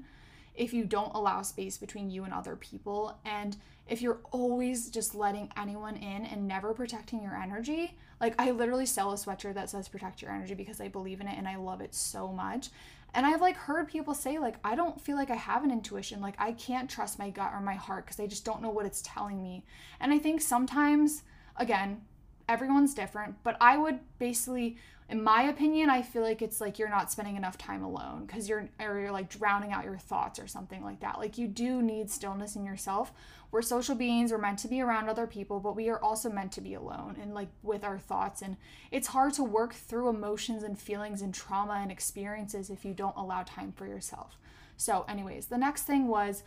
if 0.60 0.74
you 0.74 0.84
don't 0.84 1.16
allow 1.16 1.42
space 1.42 1.78
between 1.78 2.12
you 2.12 2.26
and 2.26 2.34
other 2.34 2.56
people 2.56 3.18
and 3.26 3.58
if 3.88 4.04
you're 4.04 4.20
always 4.32 4.90
just 4.92 5.16
letting 5.16 5.52
anyone 5.58 5.96
in 5.96 6.26
and 6.26 6.48
never 6.48 6.74
protecting 6.74 7.24
your 7.24 7.36
energy 7.36 7.98
like 8.22 8.36
i 8.38 8.52
literally 8.52 8.86
sell 8.86 9.12
a 9.12 9.16
sweatshirt 9.16 9.56
that 9.56 9.70
says 9.70 9.88
protect 9.88 10.22
your 10.22 10.32
energy 10.32 10.54
because 10.54 10.80
i 10.80 10.88
believe 10.88 11.22
in 11.22 11.28
it 11.28 11.38
and 11.38 11.48
i 11.48 11.56
love 11.56 11.82
it 11.82 11.96
so 11.96 12.28
much. 12.28 12.70
And 13.16 13.26
i've 13.26 13.42
like 13.42 13.56
heard 13.56 13.88
people 13.88 14.14
say 14.14 14.38
like 14.38 14.58
i 14.64 14.76
don't 14.76 15.02
feel 15.02 15.16
like 15.16 15.32
i 15.32 15.36
have 15.36 15.64
an 15.64 15.72
intuition. 15.72 16.22
Like 16.22 16.36
i 16.38 16.52
can't 16.52 16.90
trust 16.90 17.18
my 17.18 17.32
gut 17.32 17.52
or 17.54 17.62
my 17.62 17.74
heart 17.74 18.06
because 18.06 18.20
i 18.20 18.28
just 18.28 18.46
don't 18.46 18.62
know 18.62 18.70
what 18.70 18.86
it's 18.86 19.02
telling 19.04 19.42
me. 19.42 19.64
And 20.00 20.14
i 20.14 20.20
think 20.20 20.42
sometimes 20.42 21.24
again 21.56 22.02
everyone's 22.50 22.96
different, 22.96 23.36
but 23.44 23.56
I 23.62 23.78
would 23.78 24.00
basically, 24.18 24.78
in 25.10 25.24
my 25.24 25.44
opinion, 25.44 25.90
I 25.90 26.04
feel 26.04 26.22
like 26.22 26.44
it's 26.44 26.62
like 26.62 26.78
you're 26.78 26.88
not 26.88 27.12
spending 27.12 27.36
enough 27.36 27.58
time 27.58 27.84
alone 27.84 28.26
because 28.28 28.48
you're 28.48 28.70
or 28.80 29.00
you're 29.00 29.12
like 29.12 29.28
drowning 29.28 29.72
out 29.72 29.84
your 29.84 29.98
thoughts 29.98 30.38
or 30.38 30.46
something 30.46 30.84
like 30.84 31.00
that. 31.00 31.18
Like 31.18 31.38
you 31.38 31.48
do 31.48 31.82
need 31.82 32.12
stillness 32.12 32.56
in 32.56 32.64
yourself. 32.64 33.12
We're 33.50 33.64
social 33.64 33.96
beings, 33.96 34.32
we're 34.32 34.38
meant 34.38 34.60
to 34.60 34.68
be 34.68 34.82
around 34.82 35.10
other 35.10 35.26
people, 35.26 35.60
but 35.60 35.76
we 35.76 35.90
are 35.90 36.00
also 36.00 36.30
meant 36.30 36.52
to 36.54 36.62
be 36.62 36.76
alone 36.76 37.18
and 37.20 37.34
like 37.34 37.50
with 37.64 37.84
our 37.84 37.98
thoughts. 37.98 38.44
And 38.44 38.56
it's 38.92 39.08
hard 39.08 39.34
to 39.34 39.44
work 39.44 39.74
through 39.74 40.10
emotions 40.10 40.62
and 40.62 40.78
feelings 40.78 41.24
and 41.24 41.34
trauma 41.34 41.80
and 41.82 41.92
experiences 41.92 42.70
if 42.70 42.86
you 42.86 42.94
don't 42.94 43.18
allow 43.18 43.42
time 43.42 43.72
for 43.72 43.88
yourself. 43.88 44.38
So, 44.78 45.06
anyways, 45.10 45.48
the 45.48 45.58
next 45.58 45.84
thing 45.84 46.08
was 46.08 46.44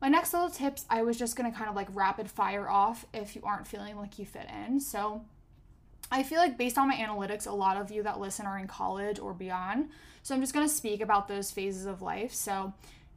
my 0.00 0.08
next 0.08 0.32
little 0.32 0.50
tips, 0.50 0.86
I 0.88 1.02
was 1.02 1.18
just 1.18 1.36
gonna 1.36 1.52
kind 1.52 1.68
of 1.68 1.76
like 1.76 1.88
rapid 1.92 2.30
fire 2.30 2.68
off 2.68 3.04
if 3.12 3.36
you 3.36 3.42
aren't 3.44 3.66
feeling 3.66 3.98
like 3.98 4.18
you 4.18 4.24
fit 4.24 4.46
in. 4.48 4.80
So, 4.80 5.22
I 6.10 6.22
feel 6.22 6.38
like 6.38 6.56
based 6.56 6.78
on 6.78 6.88
my 6.88 6.96
analytics, 6.96 7.46
a 7.46 7.52
lot 7.52 7.76
of 7.76 7.90
you 7.90 8.02
that 8.04 8.20
listen 8.20 8.46
are 8.46 8.58
in 8.58 8.66
college 8.66 9.18
or 9.18 9.34
beyond. 9.34 9.90
So 10.22 10.34
I'm 10.34 10.40
just 10.40 10.54
going 10.54 10.66
to 10.66 10.72
speak 10.72 11.00
about 11.00 11.28
those 11.28 11.50
phases 11.50 11.86
of 11.86 12.02
life. 12.02 12.32
So 12.32 12.72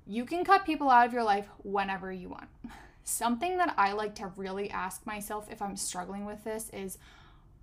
you 0.05 0.25
can 0.25 0.43
cut 0.43 0.65
people 0.65 0.89
out 0.89 1.05
of 1.05 1.13
your 1.13 1.23
life 1.23 1.47
whenever 1.63 2.11
you 2.11 2.29
want. 2.29 2.49
Something 3.03 3.57
that 3.57 3.73
I 3.77 3.93
like 3.93 4.15
to 4.15 4.31
really 4.35 4.69
ask 4.69 5.05
myself 5.05 5.47
if 5.51 5.61
I'm 5.61 5.75
struggling 5.75 6.25
with 6.25 6.43
this 6.43 6.69
is 6.69 6.97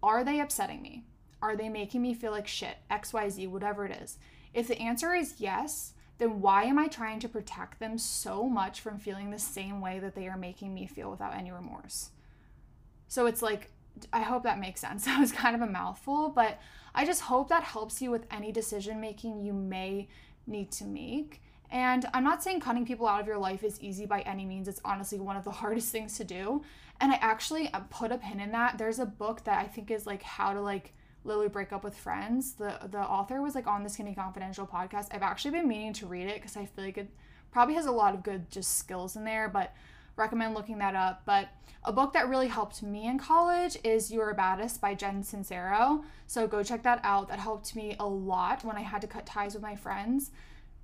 are 0.02 0.24
they 0.24 0.40
upsetting 0.40 0.82
me? 0.82 1.04
Are 1.42 1.56
they 1.56 1.68
making 1.68 2.02
me 2.02 2.14
feel 2.14 2.32
like 2.32 2.46
shit? 2.46 2.76
XYZ, 2.90 3.48
whatever 3.48 3.84
it 3.84 4.00
is. 4.02 4.18
If 4.54 4.68
the 4.68 4.80
answer 4.80 5.12
is 5.12 5.34
yes, 5.38 5.92
then 6.18 6.40
why 6.40 6.64
am 6.64 6.78
I 6.78 6.88
trying 6.88 7.20
to 7.20 7.28
protect 7.28 7.78
them 7.78 7.98
so 7.98 8.44
much 8.44 8.80
from 8.80 8.98
feeling 8.98 9.30
the 9.30 9.38
same 9.38 9.80
way 9.80 9.98
that 9.98 10.14
they 10.14 10.28
are 10.28 10.36
making 10.36 10.72
me 10.72 10.86
feel 10.86 11.10
without 11.10 11.34
any 11.34 11.50
remorse? 11.50 12.10
So 13.08 13.26
it's 13.26 13.42
like 13.42 13.70
I 14.12 14.20
hope 14.22 14.42
that 14.42 14.58
makes 14.58 14.80
sense. 14.80 15.04
That 15.06 15.20
was 15.20 15.32
kind 15.32 15.54
of 15.54 15.62
a 15.62 15.66
mouthful, 15.66 16.30
but 16.30 16.58
I 16.94 17.04
just 17.04 17.22
hope 17.22 17.48
that 17.48 17.62
helps 17.62 18.00
you 18.00 18.10
with 18.10 18.26
any 18.30 18.52
decision 18.52 19.00
making 19.00 19.40
you 19.40 19.52
may 19.52 20.08
need 20.46 20.70
to 20.72 20.84
make. 20.84 21.42
And 21.70 22.06
I'm 22.14 22.24
not 22.24 22.42
saying 22.42 22.60
cutting 22.60 22.86
people 22.86 23.06
out 23.06 23.20
of 23.20 23.26
your 23.26 23.38
life 23.38 23.64
is 23.64 23.80
easy 23.80 24.06
by 24.06 24.20
any 24.20 24.44
means. 24.44 24.68
It's 24.68 24.80
honestly 24.84 25.18
one 25.18 25.36
of 25.36 25.44
the 25.44 25.50
hardest 25.62 25.90
things 25.90 26.16
to 26.18 26.24
do. 26.24 26.62
And 27.00 27.12
I 27.12 27.16
actually 27.16 27.72
uh, 27.72 27.80
put 27.90 28.12
a 28.12 28.18
pin 28.18 28.40
in 28.40 28.52
that. 28.52 28.78
There's 28.78 28.98
a 28.98 29.06
book 29.06 29.44
that 29.44 29.58
I 29.58 29.66
think 29.66 29.90
is 29.90 30.06
like 30.06 30.22
how 30.22 30.52
to 30.52 30.60
like 30.60 30.94
literally 31.24 31.48
break 31.48 31.72
up 31.72 31.84
with 31.84 31.96
friends. 31.96 32.54
The 32.54 32.78
the 32.90 33.00
author 33.00 33.42
was 33.42 33.54
like 33.54 33.66
on 33.66 33.82
the 33.82 33.90
Skinny 33.90 34.14
Confidential 34.14 34.66
podcast. 34.66 35.08
I've 35.10 35.22
actually 35.22 35.52
been 35.52 35.68
meaning 35.68 35.92
to 35.94 36.06
read 36.06 36.28
it 36.28 36.36
because 36.36 36.56
I 36.56 36.64
feel 36.64 36.84
like 36.84 36.98
it 36.98 37.10
probably 37.50 37.74
has 37.74 37.86
a 37.86 37.92
lot 37.92 38.14
of 38.14 38.22
good 38.22 38.50
just 38.50 38.78
skills 38.78 39.16
in 39.16 39.24
there, 39.24 39.48
but 39.48 39.74
recommend 40.16 40.54
looking 40.54 40.78
that 40.78 40.94
up. 40.94 41.22
But 41.24 41.48
a 41.84 41.92
book 41.92 42.12
that 42.14 42.28
really 42.28 42.48
helped 42.48 42.82
me 42.82 43.06
in 43.06 43.18
college 43.18 43.76
is 43.84 44.10
You're 44.10 44.30
a 44.30 44.36
Badass 44.36 44.80
by 44.80 44.94
Jen 44.94 45.22
Sincero. 45.22 46.02
So 46.26 46.46
go 46.46 46.62
check 46.62 46.82
that 46.82 47.00
out. 47.04 47.28
That 47.28 47.38
helped 47.38 47.76
me 47.76 47.96
a 48.00 48.06
lot 48.06 48.64
when 48.64 48.76
I 48.76 48.82
had 48.82 49.00
to 49.02 49.06
cut 49.06 49.26
ties 49.26 49.54
with 49.54 49.62
my 49.62 49.76
friends. 49.76 50.30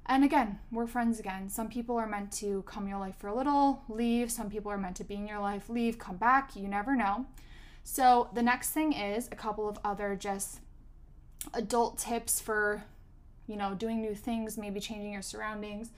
And 0.07 0.25
again, 0.25 0.59
we're 0.71 0.87
friends 0.87 1.21
again. 1.21 1.49
Some 1.49 1.69
people 1.69 1.97
are 1.97 2.07
meant 2.07 2.33
to 2.33 2.63
come 2.63 2.89
your 2.89 2.99
life 2.99 3.17
for 3.19 3.29
a 3.29 3.35
little, 3.35 3.83
leave. 3.89 4.31
Some 4.31 4.51
people 4.51 4.71
are 4.71 4.79
meant 4.79 4.97
to 4.97 5.05
be 5.05 5.15
in 5.15 5.29
your 5.29 5.39
life, 5.39 5.69
leave, 5.69 5.99
come 5.99 6.17
back. 6.17 6.57
You 6.57 6.69
never 6.69 6.97
know. 6.97 7.27
So 7.85 8.29
the 8.33 8.43
next 8.43 8.71
thing 8.71 8.93
is 8.93 9.29
a 9.31 9.37
couple 9.37 9.69
of 9.69 9.79
other 9.85 10.17
just 10.17 10.61
adult 11.55 11.99
tips 11.99 12.41
for, 12.41 12.85
you 13.47 13.57
know, 13.57 13.75
doing 13.75 14.01
new 14.01 14.15
things, 14.15 14.57
maybe 14.57 14.81
changing 14.81 15.13
your 15.13 15.23
surroundings 15.23 15.91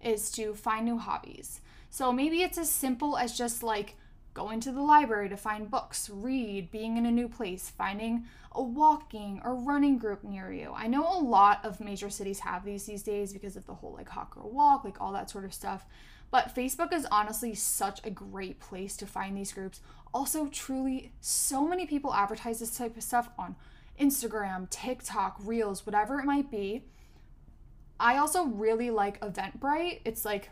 is 0.00 0.30
to 0.32 0.54
find 0.54 0.84
new 0.84 0.98
hobbies. 0.98 1.60
So 1.92 2.10
maybe 2.10 2.40
it's 2.40 2.56
as 2.56 2.70
simple 2.70 3.18
as 3.18 3.36
just 3.36 3.62
like 3.62 3.96
going 4.32 4.60
to 4.60 4.72
the 4.72 4.80
library 4.80 5.28
to 5.28 5.36
find 5.36 5.70
books, 5.70 6.08
read, 6.08 6.70
being 6.70 6.96
in 6.96 7.04
a 7.04 7.10
new 7.10 7.28
place, 7.28 7.68
finding 7.68 8.24
a 8.52 8.62
walking 8.62 9.42
or 9.44 9.54
running 9.54 9.98
group 9.98 10.24
near 10.24 10.50
you. 10.50 10.72
I 10.74 10.86
know 10.86 11.06
a 11.06 11.20
lot 11.20 11.62
of 11.62 11.80
major 11.80 12.08
cities 12.08 12.40
have 12.40 12.64
these 12.64 12.86
these 12.86 13.02
days 13.02 13.34
because 13.34 13.56
of 13.56 13.66
the 13.66 13.74
whole 13.74 13.92
like 13.92 14.08
hot 14.08 14.30
girl 14.30 14.50
walk, 14.50 14.84
like 14.84 15.02
all 15.02 15.12
that 15.12 15.28
sort 15.28 15.44
of 15.44 15.52
stuff. 15.52 15.84
But 16.30 16.54
Facebook 16.54 16.94
is 16.94 17.06
honestly 17.10 17.54
such 17.54 18.00
a 18.06 18.10
great 18.10 18.58
place 18.58 18.96
to 18.96 19.06
find 19.06 19.36
these 19.36 19.52
groups. 19.52 19.82
Also, 20.14 20.46
truly, 20.46 21.12
so 21.20 21.68
many 21.68 21.84
people 21.84 22.14
advertise 22.14 22.58
this 22.58 22.74
type 22.74 22.96
of 22.96 23.02
stuff 23.02 23.28
on 23.38 23.54
Instagram, 24.00 24.70
TikTok, 24.70 25.36
Reels, 25.44 25.84
whatever 25.84 26.18
it 26.20 26.24
might 26.24 26.50
be. 26.50 26.84
I 28.00 28.16
also 28.16 28.46
really 28.46 28.90
like 28.90 29.20
Eventbrite. 29.20 30.00
It's 30.06 30.24
like 30.24 30.48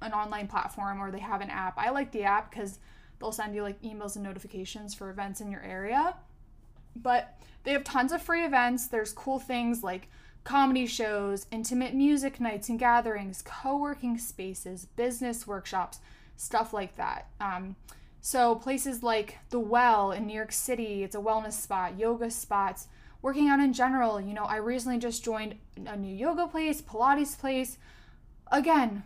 an 0.00 0.12
online 0.12 0.48
platform 0.48 1.00
or 1.00 1.10
they 1.10 1.18
have 1.18 1.40
an 1.40 1.50
app. 1.50 1.76
I 1.76 1.90
like 1.90 2.12
the 2.12 2.24
app 2.24 2.50
because 2.50 2.78
they'll 3.18 3.32
send 3.32 3.54
you 3.54 3.62
like 3.62 3.80
emails 3.82 4.14
and 4.14 4.24
notifications 4.24 4.94
for 4.94 5.10
events 5.10 5.40
in 5.40 5.50
your 5.50 5.62
area. 5.62 6.14
But 6.96 7.38
they 7.64 7.72
have 7.72 7.84
tons 7.84 8.12
of 8.12 8.22
free 8.22 8.44
events. 8.44 8.86
There's 8.86 9.12
cool 9.12 9.38
things 9.38 9.82
like 9.82 10.08
comedy 10.44 10.86
shows, 10.86 11.46
intimate 11.50 11.94
music 11.94 12.40
nights 12.40 12.68
and 12.68 12.78
gatherings, 12.78 13.42
co 13.44 13.76
working 13.76 14.18
spaces, 14.18 14.86
business 14.96 15.46
workshops, 15.46 16.00
stuff 16.36 16.72
like 16.72 16.96
that. 16.96 17.28
Um, 17.40 17.76
so, 18.20 18.54
places 18.54 19.02
like 19.02 19.38
The 19.50 19.60
Well 19.60 20.10
in 20.10 20.26
New 20.26 20.34
York 20.34 20.52
City, 20.52 21.02
it's 21.04 21.14
a 21.14 21.20
wellness 21.20 21.52
spot, 21.52 21.98
yoga 21.98 22.30
spots, 22.30 22.88
working 23.22 23.48
out 23.48 23.60
in 23.60 23.72
general. 23.72 24.20
You 24.20 24.34
know, 24.34 24.44
I 24.44 24.56
recently 24.56 24.98
just 24.98 25.24
joined 25.24 25.56
a 25.86 25.96
new 25.96 26.14
yoga 26.14 26.46
place, 26.46 26.80
Pilates 26.82 27.38
place. 27.38 27.78
Again, 28.50 29.04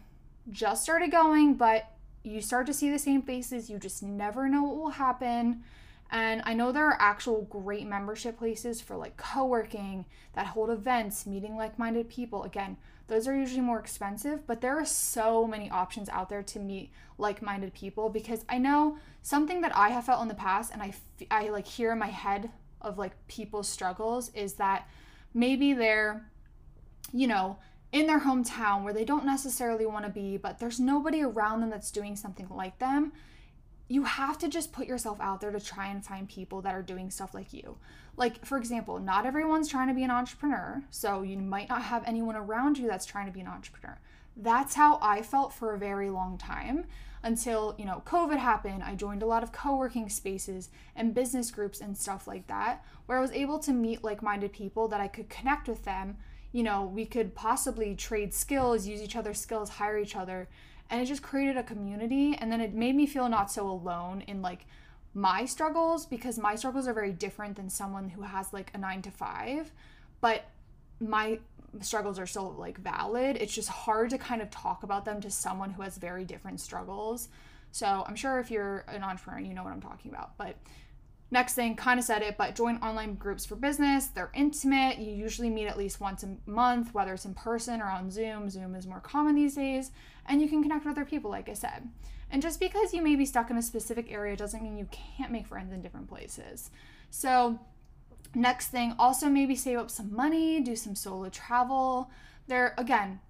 just 0.51 0.83
started 0.83 1.11
going, 1.11 1.55
but 1.55 1.87
you 2.25 2.41
start 2.41 2.67
to 2.67 2.75
see 2.75 2.91
the 2.91 2.99
same 2.99 3.23
faces. 3.23 3.71
You 3.71 3.79
just 3.79 4.03
never 4.03 4.49
know 4.49 4.63
what 4.63 4.77
will 4.77 4.91
happen. 4.91 5.63
And 6.11 6.43
I 6.45 6.53
know 6.53 6.73
there 6.73 6.87
are 6.87 6.97
actual 7.01 7.43
great 7.43 7.87
membership 7.87 8.39
places 8.39 8.81
for 8.81 8.97
like 8.97 9.17
co 9.17 9.47
working 9.47 10.05
that 10.35 10.47
hold 10.47 10.71
events, 10.71 11.27
meeting 11.27 11.57
like 11.57 11.79
minded 11.79 12.11
people. 12.11 12.43
Again, 12.43 12.77
those 13.09 13.27
are 13.27 13.35
usually 13.35 13.63
more 13.63 13.79
expensive, 13.79 14.47
but 14.47 14.61
there 14.61 14.79
are 14.79 14.85
so 14.85 15.47
many 15.47 15.71
options 15.71 16.09
out 16.11 16.29
there 16.29 16.43
to 16.43 16.59
meet 16.59 16.91
like 17.19 17.43
minded 17.43 17.73
people 17.75 18.09
because 18.09 18.45
I 18.49 18.59
know 18.59 18.99
something 19.23 19.63
that 19.63 19.77
I 19.77 19.89
have 19.89 20.05
felt 20.05 20.23
in 20.23 20.29
the 20.29 20.35
past 20.35 20.73
and 20.73 20.83
I, 20.83 20.93
I 21.31 21.49
like 21.49 21.67
hear 21.67 21.93
in 21.93 21.99
my 21.99 22.09
head 22.09 22.51
of 22.81 22.99
like 22.99 23.13
people's 23.27 23.69
struggles 23.69 24.31
is 24.35 24.55
that 24.55 24.87
maybe 25.33 25.73
they're, 25.73 26.31
you 27.13 27.27
know, 27.27 27.59
in 27.93 28.07
their 28.07 28.21
hometown 28.21 28.83
where 28.83 28.95
they 28.95 29.05
don't 29.05 29.25
necessarily 29.25 29.87
want 29.87 30.07
to 30.07 30.11
be, 30.11 30.37
but 30.39 30.59
there's 30.59 30.81
nobody 30.81 31.23
around 31.23 31.61
them 31.61 31.71
that's 31.71 31.91
doing 31.91 32.17
something 32.17 32.49
like 32.49 32.79
them, 32.79 33.13
you 33.89 34.05
have 34.05 34.39
to 34.39 34.49
just 34.49 34.73
put 34.73 34.87
yourself 34.87 35.21
out 35.21 35.43
there 35.43 35.51
to 35.51 35.61
try 35.61 35.89
and 35.89 36.05
find 36.05 36.27
people 36.27 36.63
that 36.63 36.75
are 36.75 36.83
doing 36.83 37.11
stuff 37.11 37.35
like 37.35 37.53
you. 37.53 37.77
Like, 38.17 38.45
for 38.45 38.57
example, 38.57 38.99
not 38.99 39.27
everyone's 39.27 39.69
trying 39.69 39.89
to 39.89 39.95
be 39.95 40.05
an 40.05 40.11
entrepreneur, 40.11 40.83
so 40.91 41.21
you 41.21 41.37
might 41.37 41.69
not 41.69 41.83
have 41.83 42.03
anyone 42.07 42.37
around 42.37 42.79
you 42.79 42.87
that's 42.87 43.05
trying 43.05 43.27
to 43.27 43.33
be 43.33 43.41
an 43.41 43.47
entrepreneur. 43.47 43.99
That's 44.35 44.75
how 44.75 44.99
I 45.03 45.21
felt 45.21 45.53
for 45.53 45.75
a 45.75 45.79
very 45.79 46.09
long 46.09 46.39
time 46.39 46.87
until, 47.23 47.75
you 47.79 47.85
know, 47.85 48.03
COVID 48.07 48.39
happened. 48.39 48.83
I 48.83 48.95
joined 48.95 49.23
a 49.23 49.27
lot 49.27 49.43
of 49.43 49.53
co 49.53 49.77
working 49.77 50.09
spaces 50.09 50.71
and 50.97 51.15
business 51.15 51.51
groups 51.51 51.81
and 51.81 51.97
stuff 51.97 52.27
like 52.27 52.47
that, 52.47 52.85
where 53.05 53.19
I 53.19 53.21
was 53.21 53.33
able 53.33 53.59
to 53.61 53.73
meet 53.73 54.03
like 54.03 54.23
minded 54.23 54.53
people 54.53 54.89
that 54.89 55.01
I 55.01 55.09
could 55.09 55.29
connect 55.29 55.69
with 55.69 55.85
them. 55.85 56.17
You 56.53 56.63
know, 56.63 56.85
we 56.85 57.07
could 57.07 57.35
possibly 57.35 57.95
trade 57.95 58.33
skills, 58.35 58.87
use 58.87 59.03
each 59.03 59.17
other's 59.17 59.41
skills, 59.41 59.71
hire 59.71 59.99
each 59.99 60.17
other. 60.17 60.49
And 60.91 61.01
it 61.01 61.07
just 61.07 61.23
created 61.23 61.57
a 61.57 61.63
community. 61.63 62.37
And 62.39 62.53
then 62.53 62.61
it 62.61 62.75
made 62.75 62.95
me 62.95 63.07
feel 63.07 63.29
not 63.29 63.51
so 63.51 63.69
alone 63.69 64.23
in 64.27 64.43
like 64.43 64.67
my 65.15 65.45
struggles 65.45 66.07
because 66.07 66.39
my 66.39 66.55
struggles 66.55 66.87
are 66.87 66.93
very 66.93 67.13
different 67.13 67.57
than 67.57 67.69
someone 67.69 68.11
who 68.11 68.23
has 68.23 68.53
like 68.53 68.71
a 68.75 68.79
nine 68.79 69.03
to 69.03 69.11
five. 69.11 69.73
But 70.21 70.45
my 71.01 71.41
struggles 71.81 72.19
are 72.19 72.27
still 72.27 72.55
like 72.59 72.79
valid. 72.79 73.37
It's 73.37 73.55
just 73.55 73.69
hard 73.69 74.11
to 74.11 74.19
kind 74.19 74.43
of 74.43 74.51
talk 74.51 74.83
about 74.83 75.05
them 75.05 75.21
to 75.23 75.31
someone 75.31 75.71
who 75.71 75.83
has 75.83 75.97
very 75.97 76.25
different 76.25 76.61
struggles. 76.61 77.29
So 77.71 78.05
I'm 78.07 78.17
sure 78.17 78.39
if 78.39 78.51
you're 78.51 78.85
an 78.89 79.03
entrepreneur, 79.03 79.41
you 79.41 79.55
know 79.55 79.65
what 79.65 79.73
I'm 79.73 79.81
talking 79.81 80.11
about. 80.11 80.37
But 80.37 80.57
next 81.33 81.55
thing, 81.55 81.75
kind 81.75 81.99
of 81.99 82.05
said 82.05 82.23
it, 82.23 82.37
but 82.37 82.55
join 82.55 82.77
online 82.77 83.15
groups 83.15 83.45
for 83.45 83.57
business. 83.57 84.07
They're 84.07 84.31
intimate. 84.35 84.99
You 84.99 85.13
usually 85.13 85.51
meet 85.51 85.67
at 85.67 85.79
least 85.79 86.01
once 86.01 86.23
a 86.23 86.37
month, 86.47 86.95
whether 86.95 87.15
it's 87.15 87.25
in 87.25 87.35
person 87.35 87.81
or 87.81 87.87
on 87.87 88.11
Zoom. 88.11 88.49
Zoom 88.51 88.75
is 88.75 88.87
more 88.87 89.01
common 89.01 89.35
these 89.35 89.55
days. 89.55 89.91
And 90.27 90.41
you 90.41 90.49
can 90.49 90.63
connect 90.63 90.85
with 90.85 90.97
other 90.97 91.05
people, 91.05 91.31
like 91.31 91.49
I 91.49 91.55
said. 91.55 91.89
And 92.31 92.41
just 92.41 92.61
because 92.61 92.95
you 92.95 93.03
may 93.03 93.17
be 93.17 93.27
stuck 93.27 93.51
in 93.51 93.57
a 93.57 93.63
specific 93.63 94.11
area 94.13 94.37
doesn't 94.37 94.63
mean 94.63 94.79
you 94.79 94.89
can't 94.91 95.33
make 95.33 95.47
friends 95.47 95.73
in 95.73 95.83
different 95.83 96.09
places. 96.09 96.71
So 97.11 97.59
Next 98.35 98.69
thing, 98.69 98.95
also 98.99 99.29
maybe 99.29 99.55
save 99.55 99.79
up 99.79 99.91
some 99.91 100.15
money, 100.15 100.61
do 100.61 100.75
some 100.75 100.95
solo 100.95 101.29
travel. 101.29 102.11
There, 102.47 102.75
again, 102.79 103.21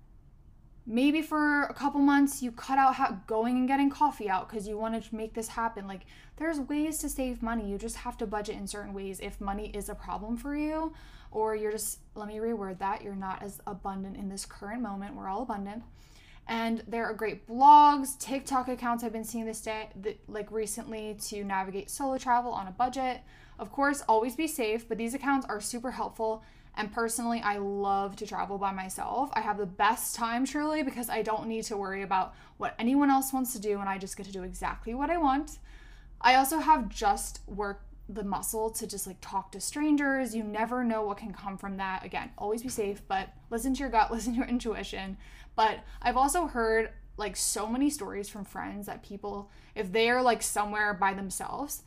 maybe 0.86 1.22
for 1.22 1.62
a 1.64 1.74
couple 1.74 2.00
months 2.00 2.42
you 2.42 2.50
cut 2.52 2.78
out 2.78 2.96
ha- 2.96 3.18
going 3.26 3.56
and 3.56 3.68
getting 3.68 3.90
coffee 3.90 4.28
out 4.28 4.48
because 4.48 4.66
you 4.66 4.76
want 4.76 5.02
to 5.02 5.14
make 5.14 5.34
this 5.34 5.48
happen. 5.48 5.86
Like, 5.86 6.06
there's 6.36 6.58
ways 6.60 6.98
to 6.98 7.08
save 7.08 7.42
money. 7.42 7.70
You 7.70 7.78
just 7.78 7.96
have 7.96 8.16
to 8.18 8.26
budget 8.26 8.56
in 8.56 8.66
certain 8.66 8.92
ways 8.92 9.20
if 9.20 9.40
money 9.40 9.70
is 9.74 9.88
a 9.88 9.94
problem 9.94 10.36
for 10.36 10.56
you, 10.56 10.92
or 11.30 11.54
you're 11.54 11.72
just, 11.72 12.00
let 12.14 12.28
me 12.28 12.36
reword 12.36 12.78
that, 12.78 13.02
you're 13.02 13.14
not 13.14 13.42
as 13.42 13.60
abundant 13.66 14.16
in 14.16 14.28
this 14.28 14.44
current 14.44 14.82
moment. 14.82 15.14
We're 15.14 15.28
all 15.28 15.42
abundant 15.42 15.84
and 16.48 16.82
there 16.88 17.04
are 17.04 17.14
great 17.14 17.46
blogs 17.46 18.18
tiktok 18.18 18.68
accounts 18.68 19.04
i've 19.04 19.12
been 19.12 19.24
seeing 19.24 19.44
this 19.44 19.60
day 19.60 19.88
like 20.28 20.50
recently 20.50 21.16
to 21.20 21.44
navigate 21.44 21.88
solo 21.88 22.18
travel 22.18 22.50
on 22.50 22.66
a 22.66 22.70
budget 22.72 23.20
of 23.58 23.70
course 23.70 24.02
always 24.08 24.34
be 24.34 24.46
safe 24.46 24.88
but 24.88 24.98
these 24.98 25.14
accounts 25.14 25.46
are 25.48 25.60
super 25.60 25.92
helpful 25.92 26.42
and 26.76 26.92
personally 26.92 27.40
i 27.44 27.56
love 27.58 28.16
to 28.16 28.26
travel 28.26 28.58
by 28.58 28.72
myself 28.72 29.30
i 29.34 29.40
have 29.40 29.58
the 29.58 29.66
best 29.66 30.14
time 30.14 30.44
truly 30.44 30.82
because 30.82 31.08
i 31.08 31.22
don't 31.22 31.46
need 31.46 31.64
to 31.64 31.76
worry 31.76 32.02
about 32.02 32.34
what 32.56 32.74
anyone 32.78 33.10
else 33.10 33.32
wants 33.32 33.52
to 33.52 33.60
do 33.60 33.80
and 33.80 33.88
i 33.88 33.98
just 33.98 34.16
get 34.16 34.26
to 34.26 34.32
do 34.32 34.42
exactly 34.42 34.94
what 34.94 35.10
i 35.10 35.16
want 35.16 35.58
i 36.20 36.34
also 36.34 36.58
have 36.58 36.88
just 36.88 37.40
worked 37.46 37.84
the 38.08 38.24
muscle 38.24 38.70
to 38.70 38.86
just 38.86 39.06
like 39.06 39.18
talk 39.20 39.52
to 39.52 39.60
strangers. 39.60 40.34
You 40.34 40.42
never 40.42 40.84
know 40.84 41.02
what 41.02 41.18
can 41.18 41.32
come 41.32 41.56
from 41.56 41.76
that. 41.78 42.04
Again, 42.04 42.30
always 42.36 42.62
be 42.62 42.68
safe, 42.68 43.02
but 43.08 43.28
listen 43.50 43.74
to 43.74 43.80
your 43.80 43.88
gut, 43.88 44.10
listen 44.10 44.32
to 44.32 44.38
your 44.38 44.48
intuition. 44.48 45.16
But 45.56 45.80
I've 46.00 46.16
also 46.16 46.46
heard 46.46 46.90
like 47.16 47.36
so 47.36 47.66
many 47.66 47.90
stories 47.90 48.28
from 48.28 48.44
friends 48.44 48.86
that 48.86 49.02
people, 49.02 49.50
if 49.74 49.92
they 49.92 50.08
are 50.10 50.22
like 50.22 50.42
somewhere 50.42 50.94
by 50.94 51.14
themselves, 51.14 51.82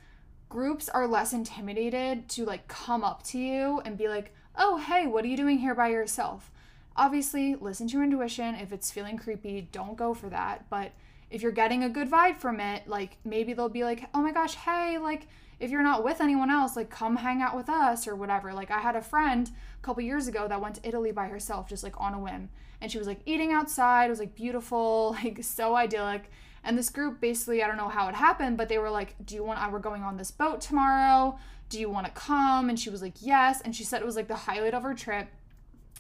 groups 0.50 0.88
are 0.90 1.08
less 1.08 1.34
intimidated 1.34 2.30
to 2.30 2.46
like 2.46 2.68
come 2.68 3.04
up 3.04 3.24
to 3.24 3.40
you 3.40 3.82
and 3.86 3.98
be 3.98 4.08
like, 4.08 4.34
oh, 4.58 4.78
hey, 4.78 5.08
what 5.08 5.26
are 5.26 5.28
you 5.28 5.38
doing 5.38 5.60
here 5.60 5.76
by 5.76 5.90
yourself? 5.90 6.52
Obviously, 6.96 7.56
listen 7.56 7.88
to 7.88 7.94
your 7.94 8.04
intuition. 8.04 8.56
If 8.56 8.72
it's 8.72 8.92
feeling 8.92 9.18
creepy, 9.18 9.68
don't 9.72 9.98
go 9.98 10.14
for 10.14 10.30
that. 10.30 10.70
But 10.70 10.92
if 11.30 11.42
you're 11.42 11.52
getting 11.52 11.84
a 11.84 11.90
good 11.90 12.10
vibe 12.10 12.38
from 12.38 12.60
it, 12.60 12.88
like 12.88 13.18
maybe 13.26 13.54
they'll 13.54 13.70
be 13.70 13.84
like, 13.84 14.10
oh 14.14 14.22
my 14.22 14.32
gosh, 14.32 14.56
hey, 14.56 14.98
like, 14.98 15.28
if 15.60 15.72
you're 15.72 15.84
not 15.84 16.04
with 16.04 16.22
anyone 16.22 16.50
else, 16.50 16.76
like 16.76 16.90
come 16.90 17.18
hang 17.18 17.42
out 17.42 17.56
with 17.56 17.70
us 17.70 18.08
or 18.08 18.16
whatever. 18.16 18.54
Like 18.54 18.72
I 18.72 18.80
had 18.80 18.96
a 18.96 19.02
friend 19.02 19.50
a 19.50 19.86
couple 19.86 20.04
years 20.04 20.28
ago 20.28 20.48
that 20.48 20.62
went 20.62 20.76
to 20.76 20.88
Italy 20.88 21.12
by 21.12 21.28
herself, 21.28 21.68
just 21.68 21.84
like 21.84 22.00
on 22.00 22.14
a 22.14 22.20
whim. 22.20 22.50
And 22.82 22.92
she 22.92 22.98
was 22.98 23.08
like 23.08 23.22
eating 23.26 23.52
outside, 23.52 24.08
it 24.08 24.10
was 24.10 24.20
like 24.20 24.36
beautiful, 24.36 25.18
like 25.24 25.44
so 25.44 25.76
idyllic. 25.76 26.30
And 26.66 26.78
this 26.78 26.90
group 26.90 27.22
basically, 27.22 27.64
I 27.64 27.68
don't 27.68 27.78
know 27.78 27.90
how 27.90 28.08
it 28.10 28.16
happened, 28.16 28.58
but 28.58 28.70
they 28.70 28.78
were 28.78 28.90
like, 28.90 29.16
Do 29.24 29.36
you 29.36 29.44
want, 29.44 29.62
uh, 29.62 29.70
we're 29.72 29.80
going 29.80 30.04
on 30.04 30.18
this 30.18 30.32
boat 30.32 30.62
tomorrow. 30.62 31.38
Do 31.70 31.80
you 31.80 31.90
want 31.90 32.06
to 32.08 32.12
come? 32.12 32.70
And 32.70 32.80
she 32.80 32.90
was 32.90 33.02
like, 33.02 33.16
Yes. 33.22 33.62
And 33.62 33.76
she 33.76 33.84
said 33.84 34.02
it 34.02 34.06
was 34.06 34.16
like 34.16 34.28
the 34.28 34.36
highlight 34.36 34.74
of 34.74 34.84
her 34.84 34.94
trip. 34.94 35.28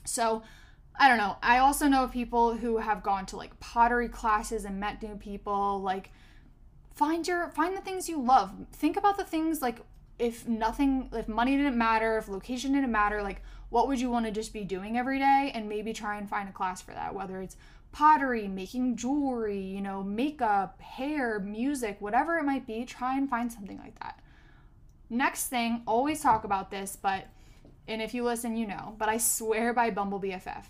So 0.05 0.43
I 0.99 1.07
don't 1.07 1.17
know. 1.17 1.37
I 1.41 1.59
also 1.59 1.87
know 1.87 2.07
people 2.07 2.55
who 2.55 2.77
have 2.77 3.03
gone 3.03 3.25
to 3.27 3.37
like 3.37 3.59
pottery 3.59 4.09
classes 4.09 4.65
and 4.65 4.79
met 4.79 5.01
new 5.01 5.15
people. 5.15 5.81
Like, 5.81 6.11
find 6.95 7.27
your 7.27 7.49
find 7.49 7.75
the 7.75 7.81
things 7.81 8.07
you 8.09 8.19
love 8.21 8.53
think 8.71 8.97
about 8.97 9.17
the 9.17 9.23
things 9.23 9.61
like 9.61 9.81
if 10.17 10.47
nothing 10.47 11.09
if 11.13 11.27
money 11.27 11.57
didn't 11.57 11.77
matter 11.77 12.17
if 12.17 12.29
location 12.29 12.71
didn't 12.71 12.91
matter 12.91 13.21
like 13.21 13.41
what 13.69 13.87
would 13.87 13.99
you 13.99 14.09
want 14.09 14.25
to 14.25 14.31
just 14.31 14.53
be 14.53 14.63
doing 14.63 14.97
every 14.97 15.19
day 15.19 15.51
and 15.53 15.67
maybe 15.67 15.91
try 15.91 16.17
and 16.17 16.29
find 16.29 16.47
a 16.47 16.51
class 16.53 16.81
for 16.81 16.91
that 16.91 17.13
whether 17.13 17.41
it's 17.41 17.57
pottery 17.95 18.45
making 18.45 18.97
jewelry 18.97 19.57
you 19.61 19.79
know 19.79 20.03
makeup 20.03 20.81
hair 20.81 21.39
music 21.39 21.95
whatever 22.01 22.37
it 22.37 22.43
might 22.43 22.67
be 22.67 22.83
try 22.83 23.17
and 23.17 23.29
find 23.29 23.49
something 23.49 23.77
like 23.77 23.97
that 24.01 24.19
next 25.09 25.47
thing 25.47 25.81
always 25.87 26.19
talk 26.19 26.43
about 26.43 26.69
this 26.69 26.97
but 27.01 27.27
and 27.87 28.01
if 28.01 28.13
you 28.13 28.21
listen 28.21 28.57
you 28.57 28.67
know 28.67 28.93
but 28.97 29.07
i 29.07 29.17
swear 29.17 29.73
by 29.73 29.89
bumble 29.89 30.19
bff 30.19 30.65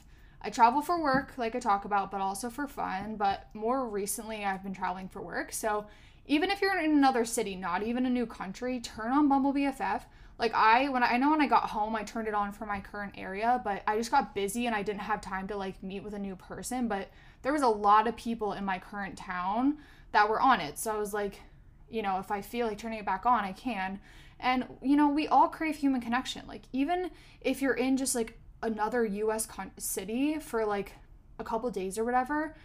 I 0.45 0.51
travel 0.51 0.83
for 0.83 1.01
work, 1.01 1.33
like 1.37 1.55
I 1.55 1.59
talk 1.59 1.85
about, 1.85 2.11
but 2.11 2.21
also 2.21 2.51
for 2.51 2.67
fun. 2.67 3.15
But 3.15 3.47
more 3.55 3.89
recently, 3.89 4.45
I've 4.45 4.61
been 4.61 4.75
traveling 4.75 5.09
for 5.09 5.19
work. 5.19 5.51
So 5.51 5.87
even 6.27 6.51
if 6.51 6.61
you're 6.61 6.77
in 6.77 6.91
another 6.91 7.25
city, 7.25 7.55
not 7.55 7.81
even 7.81 8.05
a 8.05 8.11
new 8.11 8.27
country, 8.27 8.79
turn 8.79 9.11
on 9.11 9.27
Bumble 9.27 9.55
BFF. 9.55 10.03
Like 10.37 10.53
I 10.53 10.89
when 10.89 11.03
I, 11.03 11.13
I 11.13 11.17
know 11.17 11.31
when 11.31 11.41
I 11.41 11.47
got 11.47 11.69
home 11.69 11.95
I 11.95 12.03
turned 12.03 12.27
it 12.27 12.33
on 12.33 12.51
for 12.51 12.65
my 12.65 12.79
current 12.79 13.13
area, 13.17 13.61
but 13.63 13.83
I 13.87 13.97
just 13.97 14.11
got 14.11 14.35
busy 14.35 14.65
and 14.65 14.75
I 14.75 14.81
didn't 14.81 15.01
have 15.01 15.21
time 15.21 15.47
to 15.47 15.57
like 15.57 15.81
meet 15.81 16.03
with 16.03 16.13
a 16.13 16.19
new 16.19 16.35
person, 16.35 16.87
but 16.87 17.09
there 17.41 17.53
was 17.53 17.61
a 17.61 17.67
lot 17.67 18.07
of 18.07 18.15
people 18.15 18.53
in 18.53 18.65
my 18.65 18.79
current 18.79 19.17
town 19.17 19.77
that 20.11 20.27
were 20.27 20.41
on 20.41 20.59
it. 20.59 20.77
So 20.77 20.93
I 20.93 20.97
was 20.97 21.13
like, 21.13 21.41
you 21.89 22.01
know, 22.01 22.19
if 22.19 22.31
I 22.31 22.41
feel 22.41 22.67
like 22.67 22.77
turning 22.77 22.99
it 22.99 23.05
back 23.05 23.25
on, 23.25 23.43
I 23.43 23.53
can. 23.53 23.99
And 24.39 24.65
you 24.81 24.95
know, 24.95 25.07
we 25.07 25.27
all 25.27 25.47
crave 25.47 25.77
human 25.77 26.01
connection. 26.01 26.43
Like 26.47 26.63
even 26.73 27.11
if 27.41 27.61
you're 27.61 27.73
in 27.73 27.95
just 27.95 28.15
like 28.15 28.37
another 28.61 29.05
US 29.05 29.45
con- 29.45 29.71
city 29.77 30.39
for 30.39 30.65
like 30.65 30.93
a 31.39 31.43
couple 31.43 31.69
days 31.69 31.97
or 31.97 32.03
whatever, 32.03 32.55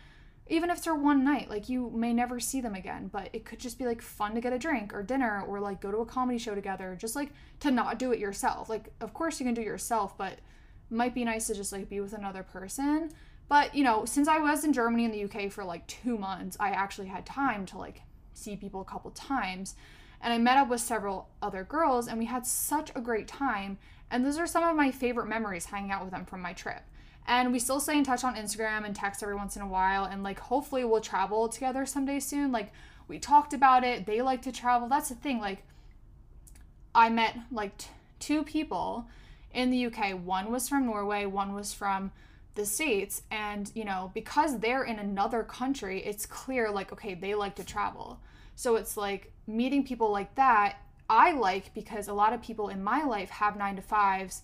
even 0.51 0.69
if 0.69 0.79
it's 0.79 0.87
for 0.87 0.95
one 0.95 1.25
night 1.25 1.49
like 1.49 1.69
you 1.69 1.91
may 1.95 2.13
never 2.13 2.41
see 2.41 2.61
them 2.61 2.75
again 2.75 3.09
but 3.11 3.31
it 3.33 3.45
could 3.45 3.59
just 3.59 3.79
be 3.79 3.87
like 3.87 4.03
fun 4.03 4.35
to 4.35 4.41
get 4.41 4.53
a 4.53 4.59
drink 4.59 4.93
or 4.93 5.03
dinner 5.03 5.43
or 5.47 5.61
like 5.61 5.81
go 5.81 5.91
to 5.91 5.99
a 5.99 6.07
comedy 6.07 6.39
show 6.39 6.55
together 6.55 6.97
just 7.01 7.17
like 7.17 7.31
to 7.61 7.71
not 7.71 7.99
do 7.99 8.13
it 8.13 8.19
yourself. 8.19 8.69
Like 8.69 8.93
of 9.01 9.15
course 9.15 9.41
you 9.41 9.47
can 9.47 9.55
do 9.55 9.63
it 9.63 9.67
yourself 9.67 10.19
but 10.19 10.41
might 10.91 11.15
be 11.15 11.25
nice 11.25 11.47
to 11.47 11.55
just 11.55 11.73
like 11.73 11.89
be 11.89 12.01
with 12.01 12.13
another 12.13 12.43
person. 12.43 13.11
But 13.49 13.75
you 13.75 13.85
know 13.85 14.05
since 14.05 14.29
i 14.29 14.39
was 14.39 14.65
in 14.65 14.73
germany 14.73 15.05
and 15.05 15.15
the 15.15 15.25
uk 15.25 15.53
for 15.53 15.65
like 15.65 15.87
two 15.87 16.19
months 16.19 16.57
i 16.61 16.71
actually 16.71 17.09
had 17.09 17.25
time 17.25 17.67
to 17.67 17.79
like 17.79 18.03
see 18.35 18.57
people 18.57 18.81
a 18.81 18.85
couple 18.85 19.11
times. 19.13 19.77
And 20.21 20.33
i 20.33 20.39
met 20.39 20.59
up 20.59 20.69
with 20.69 20.81
several 20.81 21.29
other 21.41 21.65
girls 21.65 22.09
and 22.09 22.19
we 22.19 22.27
had 22.27 22.45
such 22.45 22.91
a 22.95 23.01
great 23.01 23.29
time. 23.29 23.79
And 24.11 24.27
those 24.27 24.39
are 24.39 24.47
some 24.47 24.65
of 24.65 24.75
my 24.75 24.91
favorite 24.91 25.29
memories 25.29 25.67
hanging 25.67 25.93
out 25.93 26.03
with 26.03 26.11
them 26.11 26.27
from 26.27 26.43
my 26.43 26.53
trip 26.53 26.83
and 27.31 27.53
we 27.53 27.61
still 27.61 27.79
stay 27.79 27.97
in 27.97 28.03
touch 28.03 28.25
on 28.25 28.35
Instagram 28.35 28.85
and 28.85 28.95
text 28.95 29.23
every 29.23 29.37
once 29.37 29.55
in 29.55 29.63
a 29.63 29.67
while. 29.67 30.05
And 30.05 30.25
like, 30.25 30.41
hopefully, 30.41 30.85
we'll 30.85 31.01
travel 31.01 31.49
together 31.49 31.87
someday 31.87 32.19
soon. 32.19 32.51
Like, 32.51 32.73
we 33.07 33.21
talked 33.21 33.55
about 33.55 33.85
it. 33.85 34.05
They 34.05 34.21
like 34.21 34.43
to 34.43 34.53
travel. 34.53 34.89
That's 34.89 35.11
the 35.11 35.15
thing. 35.15 35.39
Like, 35.39 35.63
I 36.93 37.09
met 37.09 37.39
like 37.53 37.79
t- 37.79 37.87
two 38.19 38.43
people 38.43 39.07
in 39.55 39.71
the 39.71 39.87
UK. 39.87 40.19
One 40.19 40.51
was 40.51 40.69
from 40.69 40.87
Norway, 40.87 41.25
one 41.25 41.55
was 41.55 41.73
from 41.73 42.11
the 42.57 42.67
States. 42.67 43.23
And, 43.31 43.71
you 43.77 43.85
know, 43.85 44.11
because 44.13 44.59
they're 44.59 44.83
in 44.83 44.99
another 44.99 45.45
country, 45.45 46.03
it's 46.05 46.27
clear, 46.27 46.69
like, 46.69 46.93
okay, 46.93 47.15
they 47.15 47.37
like 47.37 47.55
to 47.57 47.65
travel. 47.65 48.19
So 48.57 48.75
it's 48.75 48.97
like 48.97 49.33
meeting 49.47 49.85
people 49.85 50.11
like 50.11 50.35
that, 50.35 50.79
I 51.09 51.31
like 51.31 51.75
because 51.75 52.09
a 52.09 52.13
lot 52.13 52.33
of 52.33 52.43
people 52.43 52.71
in 52.71 52.83
my 52.83 53.05
life 53.05 53.31
have 53.31 53.57
nine 53.57 53.77
to 53.77 53.83
fives 53.83 54.43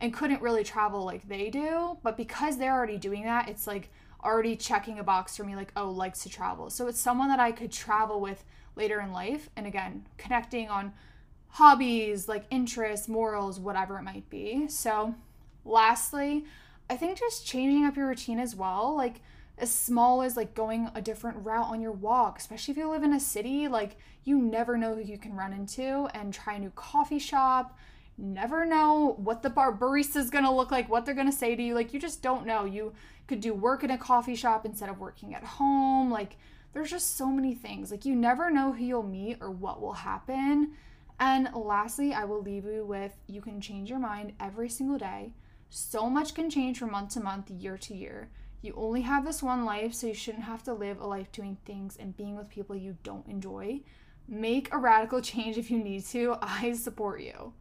and 0.00 0.12
couldn't 0.12 0.42
really 0.42 0.64
travel 0.64 1.04
like 1.04 1.28
they 1.28 1.50
do. 1.50 1.98
But 2.02 2.16
because 2.16 2.58
they're 2.58 2.74
already 2.74 2.98
doing 2.98 3.24
that, 3.24 3.48
it's 3.48 3.66
like 3.66 3.90
already 4.22 4.56
checking 4.56 4.98
a 4.98 5.04
box 5.04 5.36
for 5.36 5.44
me, 5.44 5.56
like, 5.56 5.72
oh, 5.76 5.90
likes 5.90 6.22
to 6.22 6.28
travel. 6.28 6.70
So 6.70 6.86
it's 6.88 7.00
someone 7.00 7.28
that 7.28 7.40
I 7.40 7.52
could 7.52 7.72
travel 7.72 8.20
with 8.20 8.44
later 8.74 9.00
in 9.00 9.12
life. 9.12 9.48
And 9.56 9.66
again, 9.66 10.06
connecting 10.18 10.68
on 10.68 10.92
hobbies, 11.48 12.28
like 12.28 12.44
interests, 12.50 13.08
morals, 13.08 13.58
whatever 13.58 13.98
it 13.98 14.02
might 14.02 14.28
be. 14.28 14.68
So, 14.68 15.14
lastly, 15.64 16.44
I 16.90 16.96
think 16.96 17.18
just 17.18 17.46
changing 17.46 17.84
up 17.84 17.96
your 17.96 18.08
routine 18.08 18.38
as 18.38 18.54
well. 18.54 18.94
Like, 18.96 19.20
as 19.58 19.72
small 19.72 20.22
as 20.22 20.36
like 20.36 20.54
going 20.54 20.90
a 20.94 21.00
different 21.00 21.44
route 21.44 21.66
on 21.66 21.80
your 21.80 21.92
walk, 21.92 22.38
especially 22.38 22.72
if 22.72 22.78
you 22.78 22.90
live 22.90 23.02
in 23.02 23.14
a 23.14 23.20
city, 23.20 23.68
like 23.68 23.96
you 24.24 24.38
never 24.38 24.76
know 24.76 24.94
who 24.94 25.00
you 25.00 25.18
can 25.18 25.34
run 25.34 25.52
into 25.52 26.08
and 26.14 26.32
try 26.32 26.54
a 26.54 26.58
new 26.58 26.70
coffee 26.70 27.18
shop, 27.18 27.78
never 28.18 28.64
know 28.64 29.14
what 29.18 29.42
the 29.42 29.50
bar 29.50 29.76
barista 29.76 30.16
is 30.16 30.30
going 30.30 30.44
to 30.44 30.50
look 30.50 30.70
like, 30.70 30.88
what 30.88 31.04
they're 31.04 31.14
going 31.14 31.30
to 31.30 31.36
say 31.36 31.54
to 31.54 31.62
you. 31.62 31.74
Like, 31.74 31.92
you 31.92 32.00
just 32.00 32.22
don't 32.22 32.46
know. 32.46 32.64
You 32.64 32.92
could 33.26 33.40
do 33.40 33.54
work 33.54 33.84
in 33.84 33.90
a 33.90 33.98
coffee 33.98 34.36
shop 34.36 34.64
instead 34.64 34.88
of 34.88 34.98
working 34.98 35.34
at 35.34 35.44
home. 35.44 36.10
Like, 36.10 36.36
there's 36.72 36.90
just 36.90 37.16
so 37.16 37.26
many 37.26 37.54
things. 37.54 37.90
Like, 37.90 38.04
you 38.04 38.14
never 38.14 38.50
know 38.50 38.72
who 38.72 38.84
you'll 38.84 39.02
meet 39.02 39.38
or 39.40 39.50
what 39.50 39.80
will 39.80 39.94
happen. 39.94 40.72
And 41.18 41.48
lastly, 41.54 42.12
I 42.12 42.24
will 42.24 42.42
leave 42.42 42.64
you 42.64 42.84
with 42.84 43.16
you 43.26 43.40
can 43.40 43.60
change 43.60 43.90
your 43.90 43.98
mind 43.98 44.32
every 44.38 44.68
single 44.68 44.98
day. 44.98 45.32
So 45.70 46.08
much 46.08 46.34
can 46.34 46.50
change 46.50 46.78
from 46.78 46.92
month 46.92 47.14
to 47.14 47.20
month, 47.20 47.50
year 47.50 47.78
to 47.78 47.94
year. 47.94 48.30
You 48.62 48.74
only 48.76 49.02
have 49.02 49.24
this 49.24 49.42
one 49.42 49.64
life, 49.64 49.94
so 49.94 50.06
you 50.06 50.14
shouldn't 50.14 50.44
have 50.44 50.62
to 50.64 50.74
live 50.74 51.00
a 51.00 51.06
life 51.06 51.30
doing 51.32 51.56
things 51.64 51.96
and 51.96 52.16
being 52.16 52.36
with 52.36 52.48
people 52.48 52.76
you 52.76 52.96
don't 53.02 53.26
enjoy. 53.26 53.80
Make 54.28 54.72
a 54.72 54.78
radical 54.78 55.20
change 55.22 55.56
if 55.56 55.70
you 55.70 55.78
need 55.78 56.04
to. 56.06 56.36
I 56.42 56.72
support 56.72 57.20
you. 57.20 57.52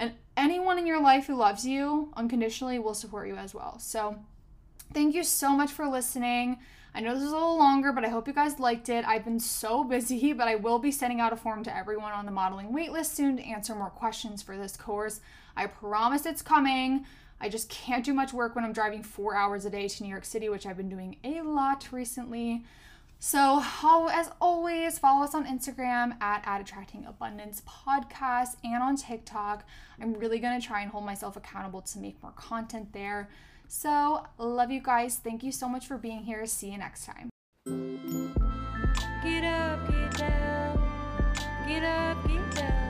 And 0.00 0.14
anyone 0.34 0.78
in 0.78 0.86
your 0.86 1.00
life 1.00 1.26
who 1.26 1.36
loves 1.36 1.66
you 1.66 2.10
unconditionally 2.16 2.78
will 2.78 2.94
support 2.94 3.28
you 3.28 3.36
as 3.36 3.54
well. 3.54 3.78
So, 3.78 4.16
thank 4.94 5.14
you 5.14 5.22
so 5.22 5.50
much 5.50 5.70
for 5.70 5.86
listening. 5.86 6.58
I 6.94 7.00
know 7.00 7.14
this 7.14 7.22
is 7.22 7.30
a 7.30 7.34
little 7.34 7.58
longer, 7.58 7.92
but 7.92 8.04
I 8.04 8.08
hope 8.08 8.26
you 8.26 8.32
guys 8.32 8.58
liked 8.58 8.88
it. 8.88 9.04
I've 9.06 9.24
been 9.24 9.38
so 9.38 9.84
busy, 9.94 10.32
but 10.32 10.48
I 10.48 10.56
will 10.56 10.78
be 10.78 10.90
sending 10.90 11.20
out 11.20 11.34
a 11.34 11.36
form 11.36 11.62
to 11.64 11.76
everyone 11.76 12.12
on 12.12 12.24
the 12.24 12.32
modeling 12.32 12.72
waitlist 12.72 13.14
soon 13.14 13.36
to 13.36 13.42
answer 13.44 13.74
more 13.74 13.90
questions 13.90 14.42
for 14.42 14.56
this 14.56 14.74
course. 14.74 15.20
I 15.54 15.66
promise 15.66 16.24
it's 16.24 16.42
coming. 16.42 17.04
I 17.38 17.50
just 17.50 17.68
can't 17.68 18.04
do 18.04 18.14
much 18.14 18.32
work 18.32 18.54
when 18.54 18.64
I'm 18.64 18.72
driving 18.72 19.02
four 19.02 19.36
hours 19.36 19.66
a 19.66 19.70
day 19.70 19.86
to 19.86 20.02
New 20.02 20.08
York 20.08 20.24
City, 20.24 20.48
which 20.48 20.64
I've 20.64 20.78
been 20.78 20.88
doing 20.88 21.16
a 21.24 21.42
lot 21.42 21.88
recently. 21.92 22.64
So, 23.22 23.62
as 24.10 24.30
always, 24.40 24.98
follow 24.98 25.22
us 25.22 25.34
on 25.34 25.44
Instagram 25.44 26.20
at, 26.22 26.42
at 26.46 26.62
Attracting 26.62 27.04
Abundance 27.04 27.62
Podcast 27.68 28.56
and 28.64 28.82
on 28.82 28.96
TikTok. 28.96 29.62
I'm 30.00 30.14
really 30.14 30.38
going 30.38 30.58
to 30.58 30.66
try 30.66 30.80
and 30.80 30.90
hold 30.90 31.04
myself 31.04 31.36
accountable 31.36 31.82
to 31.82 31.98
make 31.98 32.20
more 32.22 32.32
content 32.32 32.94
there. 32.94 33.28
So, 33.68 34.26
love 34.38 34.70
you 34.70 34.80
guys. 34.80 35.18
Thank 35.18 35.42
you 35.42 35.52
so 35.52 35.68
much 35.68 35.86
for 35.86 35.98
being 35.98 36.22
here. 36.22 36.46
See 36.46 36.70
you 36.70 36.78
next 36.78 37.04
time. 37.04 37.28
Get 39.22 39.44
up, 39.44 39.86
get 39.86 40.16
down, 40.16 40.78
get 41.68 41.84
up. 41.84 42.89